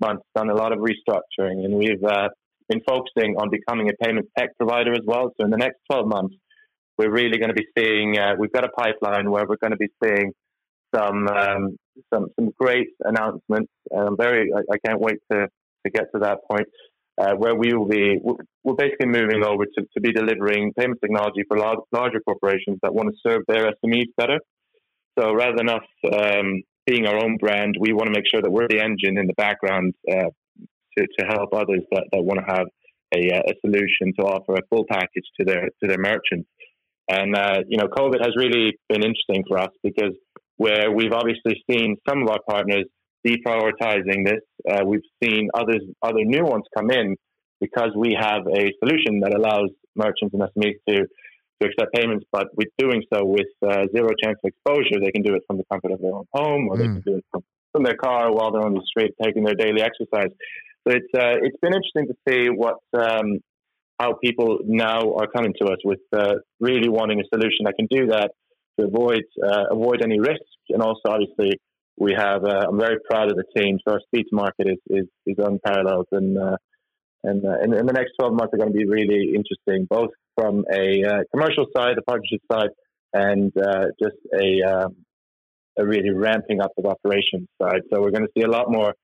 months, 0.00 0.24
done 0.34 0.50
a 0.50 0.54
lot 0.54 0.72
of 0.72 0.80
restructuring, 0.80 1.64
and 1.64 1.74
we've 1.74 2.02
uh, 2.02 2.28
been 2.68 2.80
focusing 2.86 3.36
on 3.36 3.48
becoming 3.48 3.90
a 3.90 4.04
payment 4.04 4.26
tech 4.36 4.50
provider 4.56 4.92
as 4.92 5.02
well. 5.06 5.32
So 5.38 5.44
in 5.44 5.50
the 5.50 5.56
next 5.56 5.78
12 5.90 6.08
months, 6.08 6.34
we're 7.00 7.10
really 7.10 7.38
going 7.38 7.48
to 7.48 7.54
be 7.54 7.66
seeing. 7.76 8.18
Uh, 8.18 8.34
we've 8.38 8.52
got 8.52 8.64
a 8.64 8.68
pipeline 8.68 9.30
where 9.30 9.46
we're 9.48 9.56
going 9.56 9.70
to 9.70 9.78
be 9.78 9.88
seeing 10.04 10.32
some 10.94 11.28
um, 11.28 11.78
some 12.12 12.26
some 12.38 12.50
great 12.58 12.88
announcements. 13.02 13.72
And 13.90 14.08
I'm 14.08 14.16
very. 14.18 14.50
I, 14.54 14.60
I, 14.74 14.76
can't 14.86 15.00
wait 15.00 15.18
to 15.32 15.48
to 15.84 15.90
get 15.90 16.12
to 16.14 16.20
that 16.20 16.40
point 16.50 16.68
uh, 17.18 17.32
where 17.36 17.54
we 17.54 17.72
will 17.72 17.88
be. 17.88 18.18
We're 18.64 18.74
basically 18.74 19.06
moving 19.06 19.42
over 19.42 19.64
to, 19.64 19.80
to 19.94 20.00
be 20.00 20.12
delivering 20.12 20.74
payment 20.78 21.00
technology 21.00 21.42
for 21.48 21.56
large, 21.56 21.78
larger 21.90 22.20
corporations 22.20 22.78
that 22.82 22.92
want 22.92 23.08
to 23.08 23.16
serve 23.26 23.42
their 23.48 23.72
SMEs 23.82 24.12
better. 24.18 24.38
So 25.18 25.32
rather 25.32 25.56
than 25.56 25.70
us 25.70 25.88
um, 26.12 26.62
being 26.86 27.06
our 27.06 27.16
own 27.16 27.38
brand, 27.38 27.76
we 27.80 27.94
want 27.94 28.08
to 28.08 28.12
make 28.12 28.28
sure 28.30 28.42
that 28.42 28.50
we're 28.50 28.68
the 28.68 28.80
engine 28.80 29.16
in 29.16 29.26
the 29.26 29.34
background 29.38 29.94
uh, 30.10 30.28
to, 30.98 31.06
to 31.18 31.26
help 31.26 31.54
others 31.54 31.80
that, 31.92 32.04
that 32.12 32.22
want 32.22 32.40
to 32.40 32.54
have 32.54 32.66
a, 33.14 33.36
uh, 33.36 33.42
a 33.48 33.54
solution 33.64 34.12
to 34.18 34.26
offer 34.26 34.54
a 34.54 34.66
full 34.68 34.84
package 34.88 35.24
to 35.38 35.46
their 35.46 35.68
to 35.80 35.88
their 35.88 35.98
merchants. 35.98 36.48
And, 37.10 37.34
uh, 37.34 37.62
you 37.66 37.76
know, 37.76 37.88
COVID 37.88 38.20
has 38.20 38.36
really 38.36 38.78
been 38.88 39.02
interesting 39.02 39.42
for 39.48 39.58
us 39.58 39.70
because 39.82 40.14
where 40.58 40.92
we've 40.92 41.12
obviously 41.12 41.60
seen 41.68 41.96
some 42.08 42.22
of 42.22 42.28
our 42.28 42.38
partners 42.48 42.84
deprioritizing 43.26 44.24
this, 44.24 44.42
uh, 44.70 44.84
we've 44.86 45.00
seen 45.22 45.48
others, 45.52 45.82
other 46.02 46.24
new 46.24 46.44
ones 46.44 46.64
come 46.76 46.90
in 46.90 47.16
because 47.60 47.90
we 47.96 48.16
have 48.18 48.46
a 48.46 48.70
solution 48.78 49.20
that 49.20 49.34
allows 49.34 49.70
merchants 49.96 50.32
and 50.34 50.42
SMEs 50.42 50.76
to, 50.88 51.06
to 51.60 51.68
accept 51.68 51.92
payments, 51.94 52.24
but 52.30 52.46
with 52.56 52.68
doing 52.78 53.02
so 53.12 53.24
with 53.24 53.48
uh, 53.66 53.86
zero 53.94 54.10
chance 54.22 54.38
of 54.44 54.48
exposure, 54.48 55.00
they 55.02 55.10
can 55.10 55.22
do 55.22 55.34
it 55.34 55.42
from 55.48 55.56
the 55.56 55.64
comfort 55.70 55.90
of 55.90 56.00
their 56.00 56.14
own 56.14 56.26
home 56.32 56.68
or 56.68 56.76
mm. 56.76 56.78
they 56.78 56.84
can 56.84 57.00
do 57.00 57.16
it 57.16 57.24
from, 57.32 57.42
from 57.72 57.82
their 57.82 57.96
car 57.96 58.32
while 58.32 58.52
they're 58.52 58.62
on 58.64 58.74
the 58.74 58.86
street 58.86 59.12
taking 59.20 59.42
their 59.42 59.56
daily 59.56 59.82
exercise. 59.82 60.30
So 60.86 60.94
it's 60.94 61.12
uh, 61.14 61.36
it's 61.42 61.58
been 61.60 61.74
interesting 61.74 62.06
to 62.08 62.14
see 62.26 62.48
what 62.48 62.76
um, 62.94 63.40
how 64.00 64.14
people 64.24 64.58
now 64.64 65.14
are 65.14 65.26
coming 65.26 65.52
to 65.60 65.66
us 65.66 65.78
with 65.84 66.00
uh, 66.12 66.34
really 66.58 66.88
wanting 66.88 67.20
a 67.20 67.24
solution 67.34 67.64
that 67.64 67.74
can 67.78 67.86
do 67.90 68.06
that 68.06 68.30
to 68.78 68.86
avoid 68.86 69.24
uh, 69.42 69.64
avoid 69.70 70.02
any 70.02 70.18
risk. 70.18 70.50
And 70.70 70.82
also, 70.82 71.06
obviously, 71.06 71.60
we 71.98 72.14
have. 72.16 72.44
Uh, 72.44 72.66
I'm 72.68 72.78
very 72.78 72.98
proud 73.10 73.30
of 73.30 73.36
the 73.36 73.44
team. 73.56 73.78
So 73.86 73.94
our 73.94 74.00
speed 74.06 74.24
to 74.30 74.36
market 74.36 74.66
is 74.68 74.78
is, 74.86 75.06
is 75.26 75.36
unparalleled, 75.38 76.08
and 76.12 76.38
uh, 76.38 76.56
and, 77.22 77.44
uh, 77.44 77.56
and, 77.60 77.74
and 77.74 77.88
the 77.88 77.92
next 77.92 78.12
12 78.18 78.32
months 78.32 78.54
are 78.54 78.58
going 78.58 78.72
to 78.72 78.78
be 78.78 78.86
really 78.86 79.34
interesting, 79.34 79.86
both 79.90 80.10
from 80.36 80.64
a 80.72 81.04
uh, 81.04 81.18
commercial 81.34 81.66
side, 81.76 81.92
the 81.96 82.02
partnership 82.02 82.40
side, 82.50 82.70
and 83.12 83.52
uh, 83.58 83.86
just 84.02 84.16
a 84.32 84.62
um, 84.62 84.96
a 85.78 85.86
really 85.86 86.10
ramping 86.10 86.60
up 86.60 86.72
of 86.78 86.86
operations 86.86 87.48
side. 87.60 87.82
So 87.92 88.00
we're 88.00 88.10
going 88.10 88.26
to 88.26 88.32
see 88.36 88.44
a 88.44 88.50
lot 88.50 88.70
more, 88.70 88.94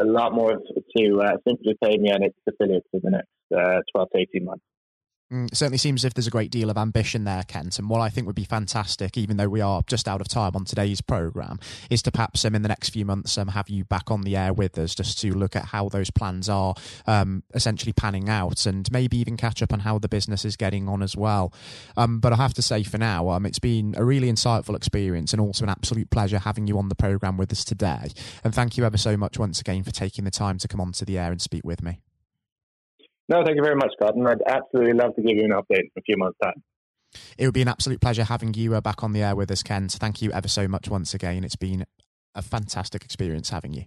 a 0.00 0.04
lot 0.04 0.32
more 0.32 0.52
to 0.52 1.20
uh, 1.20 1.36
Simply 1.46 1.76
Pay 1.82 1.98
Me 1.98 2.10
and 2.10 2.24
its 2.24 2.36
affiliates 2.48 2.86
in 2.92 3.00
the 3.02 3.10
next 3.10 3.28
uh, 3.54 3.80
12 3.92 4.08
to 4.14 4.18
18 4.18 4.44
months. 4.44 4.64
Mm, 5.32 5.48
it 5.52 5.56
certainly 5.56 5.78
seems 5.78 6.00
as 6.00 6.06
if 6.06 6.14
there's 6.14 6.26
a 6.26 6.30
great 6.30 6.50
deal 6.50 6.70
of 6.70 6.78
ambition 6.78 7.24
there, 7.24 7.42
Kent. 7.42 7.78
And 7.78 7.90
what 7.90 8.00
I 8.00 8.08
think 8.08 8.26
would 8.26 8.36
be 8.36 8.44
fantastic, 8.44 9.18
even 9.18 9.36
though 9.36 9.48
we 9.48 9.60
are 9.60 9.82
just 9.86 10.08
out 10.08 10.22
of 10.22 10.28
time 10.28 10.52
on 10.54 10.64
today's 10.64 11.02
programme, 11.02 11.60
is 11.90 12.00
to 12.02 12.10
perhaps 12.10 12.46
um, 12.46 12.54
in 12.54 12.62
the 12.62 12.68
next 12.68 12.90
few 12.90 13.04
months 13.04 13.36
um, 13.36 13.48
have 13.48 13.68
you 13.68 13.84
back 13.84 14.10
on 14.10 14.22
the 14.22 14.36
air 14.36 14.54
with 14.54 14.78
us 14.78 14.94
just 14.94 15.20
to 15.20 15.32
look 15.34 15.54
at 15.54 15.66
how 15.66 15.90
those 15.90 16.10
plans 16.10 16.48
are 16.48 16.74
um, 17.06 17.42
essentially 17.52 17.92
panning 17.92 18.30
out 18.30 18.64
and 18.64 18.90
maybe 18.90 19.18
even 19.18 19.36
catch 19.36 19.62
up 19.62 19.72
on 19.72 19.80
how 19.80 19.98
the 19.98 20.08
business 20.08 20.46
is 20.46 20.56
getting 20.56 20.88
on 20.88 21.02
as 21.02 21.14
well. 21.14 21.52
Um, 21.96 22.20
but 22.20 22.32
I 22.32 22.36
have 22.36 22.54
to 22.54 22.62
say 22.62 22.82
for 22.82 22.96
now, 22.96 23.28
um, 23.28 23.44
it's 23.44 23.58
been 23.58 23.94
a 23.98 24.04
really 24.04 24.32
insightful 24.32 24.74
experience 24.74 25.34
and 25.34 25.42
also 25.42 25.64
an 25.64 25.70
absolute 25.70 26.08
pleasure 26.10 26.38
having 26.38 26.66
you 26.66 26.78
on 26.78 26.88
the 26.88 26.94
programme 26.94 27.36
with 27.36 27.52
us 27.52 27.64
today. 27.64 28.12
And 28.42 28.54
thank 28.54 28.78
you 28.78 28.84
ever 28.84 28.96
so 28.96 29.18
much 29.18 29.38
once 29.38 29.60
again 29.60 29.82
for 29.82 29.90
taking 29.90 30.24
the 30.24 30.30
time 30.30 30.56
to 30.58 30.68
come 30.68 30.80
onto 30.80 31.04
the 31.04 31.18
air 31.18 31.30
and 31.30 31.42
speak 31.42 31.64
with 31.64 31.82
me. 31.82 32.00
No, 33.28 33.44
thank 33.44 33.56
you 33.56 33.62
very 33.62 33.76
much, 33.76 33.90
Scott. 34.00 34.16
And 34.16 34.26
I'd 34.26 34.42
absolutely 34.46 34.94
love 34.94 35.14
to 35.16 35.22
give 35.22 35.36
you 35.36 35.44
an 35.44 35.50
update 35.50 35.80
in 35.80 35.90
a 35.98 36.02
few 36.02 36.16
months' 36.16 36.38
time. 36.42 36.62
It 37.36 37.46
would 37.46 37.54
be 37.54 37.62
an 37.62 37.68
absolute 37.68 38.00
pleasure 38.00 38.24
having 38.24 38.54
you 38.54 38.74
uh, 38.74 38.80
back 38.80 39.02
on 39.02 39.12
the 39.12 39.22
air 39.22 39.36
with 39.36 39.50
us, 39.50 39.62
Ken. 39.62 39.88
So 39.88 39.98
thank 39.98 40.22
you 40.22 40.30
ever 40.32 40.48
so 40.48 40.68
much 40.68 40.88
once 40.88 41.14
again. 41.14 41.44
It's 41.44 41.56
been 41.56 41.84
a 42.34 42.42
fantastic 42.42 43.04
experience 43.04 43.50
having 43.50 43.72
you. 43.72 43.84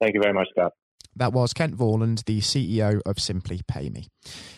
Thank 0.00 0.14
you 0.14 0.20
very 0.20 0.32
much, 0.32 0.48
Scott. 0.50 0.72
That 1.18 1.32
was 1.32 1.52
Kent 1.52 1.76
Vorland, 1.76 2.24
the 2.26 2.40
CEO 2.40 3.00
of 3.04 3.18
Simply 3.18 3.60
Pay 3.66 3.90
Me. 3.90 4.06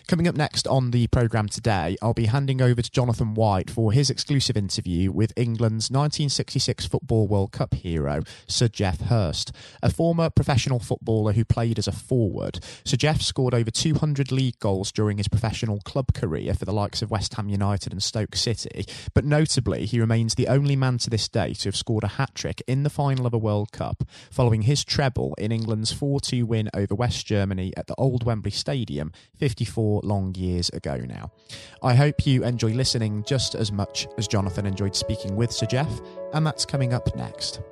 Coming 0.09 0.29
up 0.29 0.35
next 0.35 0.67
on 0.67 0.91
the 0.91 1.07
programme 1.07 1.49
today, 1.49 1.97
I'll 2.03 2.13
be 2.13 2.27
handing 2.27 2.61
over 2.61 2.83
to 2.83 2.91
Jonathan 2.91 3.33
White 3.33 3.71
for 3.71 3.93
his 3.93 4.11
exclusive 4.11 4.57
interview 4.59 5.11
with 5.11 5.33
England's 5.37 5.91
1966 5.91 6.85
Football 6.87 7.29
World 7.29 7.53
Cup 7.53 7.73
hero, 7.73 8.25
Sir 8.47 8.69
Geoff 8.69 9.01
Hurst. 9.03 9.53
A 9.83 9.89
former 9.89 10.29
professional 10.29 10.81
footballer 10.81 11.33
who 11.33 11.47
played 11.47 11.79
as 11.79 11.87
a 11.89 11.93
forward, 11.93 12.59
Sir 12.85 12.97
Geoff 12.99 13.23
scored 13.23 13.55
over 13.55 13.71
200 13.71 14.31
league 14.31 14.59
goals 14.59 14.93
during 14.93 15.17
his 15.17 15.29
professional 15.29 15.81
club 15.85 16.13
career 16.13 16.53
for 16.53 16.67
the 16.67 16.75
likes 16.75 17.01
of 17.01 17.11
West 17.11 17.33
Ham 17.35 17.49
United 17.49 17.93
and 17.93 18.03
Stoke 18.03 18.37
City, 18.37 18.85
but 19.15 19.25
notably, 19.25 19.87
he 19.87 20.01
remains 20.01 20.35
the 20.35 20.49
only 20.49 20.77
man 20.77 20.99
to 20.99 21.09
this 21.09 21.29
day 21.29 21.55
to 21.55 21.69
have 21.69 21.77
scored 21.77 22.05
a 22.05 22.09
hat 22.09 22.35
trick 22.35 22.63
in 22.67 22.83
the 22.83 22.91
final 22.91 23.27
of 23.27 23.33
a 23.33 23.39
World 23.39 23.73
Cup, 23.73 24.03
following 24.31 24.63
his 24.63 24.85
treble 24.85 25.35
in 25.39 25.53
England's 25.53 25.93
4 25.93 26.21
2 26.21 26.50
win 26.51 26.69
over 26.75 26.95
West 26.95 27.25
Germany 27.25 27.73
at 27.79 27.87
the 27.87 27.95
old 27.95 28.25
Wembley 28.25 28.51
Stadium 28.51 29.13
54 29.39 30.03
long 30.05 30.35
years 30.35 30.69
ago 30.71 30.97
now. 31.09 31.33
I 31.83 31.95
hope 31.95 32.27
you 32.27 32.45
enjoy 32.45 32.73
listening 32.73 33.25
just 33.27 33.55
as 33.55 33.73
much 33.73 34.07
as 34.19 34.29
Jonathan 34.29 34.67
enjoyed 34.67 34.95
speaking 34.95 35.37
with 35.37 35.53
Sir 35.53 35.65
Geoff, 35.67 36.01
and 36.35 36.47
that's 36.47 36.67
coming 36.67 36.93
up 36.93 37.17
next. 37.17 37.63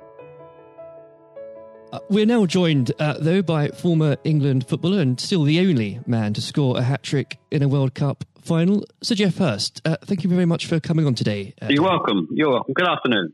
Uh, 1.91 1.99
we're 2.09 2.25
now 2.25 2.45
joined, 2.45 2.91
uh, 2.99 3.15
though, 3.19 3.41
by 3.41 3.67
former 3.69 4.15
England 4.23 4.67
footballer 4.67 5.01
and 5.01 5.19
still 5.19 5.43
the 5.43 5.59
only 5.59 5.99
man 6.05 6.33
to 6.33 6.41
score 6.41 6.77
a 6.77 6.83
hat 6.83 7.03
trick 7.03 7.37
in 7.51 7.63
a 7.63 7.67
World 7.67 7.95
Cup 7.95 8.23
final, 8.41 8.85
Sir 9.01 9.15
Geoff 9.15 9.37
Hurst. 9.37 9.81
Uh, 9.85 9.97
thank 10.03 10.23
you 10.23 10.29
very 10.29 10.45
much 10.45 10.67
for 10.67 10.79
coming 10.79 11.05
on 11.05 11.15
today. 11.15 11.53
Uh, 11.61 11.67
You're 11.69 11.83
welcome. 11.83 12.27
You're 12.31 12.51
welcome. 12.51 12.73
Good 12.73 12.87
afternoon. 12.87 13.33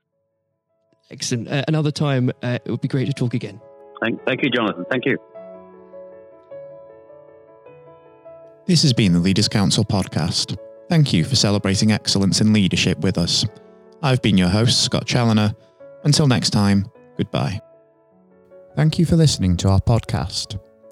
Excellent. 1.09 1.49
Uh, 1.49 1.63
another 1.67 1.91
time, 1.91 2.31
uh, 2.41 2.59
it 2.63 2.71
would 2.71 2.81
be 2.81 2.87
great 2.87 3.05
to 3.05 3.13
talk 3.13 3.33
again. 3.33 3.59
Thank, 4.01 4.23
thank 4.25 4.43
you, 4.43 4.49
Jonathan. 4.49 4.85
Thank 4.89 5.05
you. 5.05 5.17
This 8.65 8.83
has 8.83 8.93
been 8.93 9.13
the 9.13 9.19
Leaders 9.19 9.47
Council 9.47 9.83
podcast. 9.83 10.57
Thank 10.89 11.13
you 11.13 11.23
for 11.23 11.35
celebrating 11.35 11.91
excellence 11.91 12.41
in 12.41 12.53
leadership 12.53 12.99
with 12.99 13.17
us. 13.17 13.45
I've 14.01 14.21
been 14.21 14.37
your 14.37 14.49
host, 14.49 14.83
Scott 14.83 15.05
Challoner. 15.05 15.53
Until 16.03 16.27
next 16.27 16.51
time, 16.51 16.89
goodbye. 17.17 17.59
Thank 18.75 18.97
you 18.97 19.05
for 19.05 19.15
listening 19.15 19.57
to 19.57 19.69
our 19.69 19.79
podcast. 19.79 20.59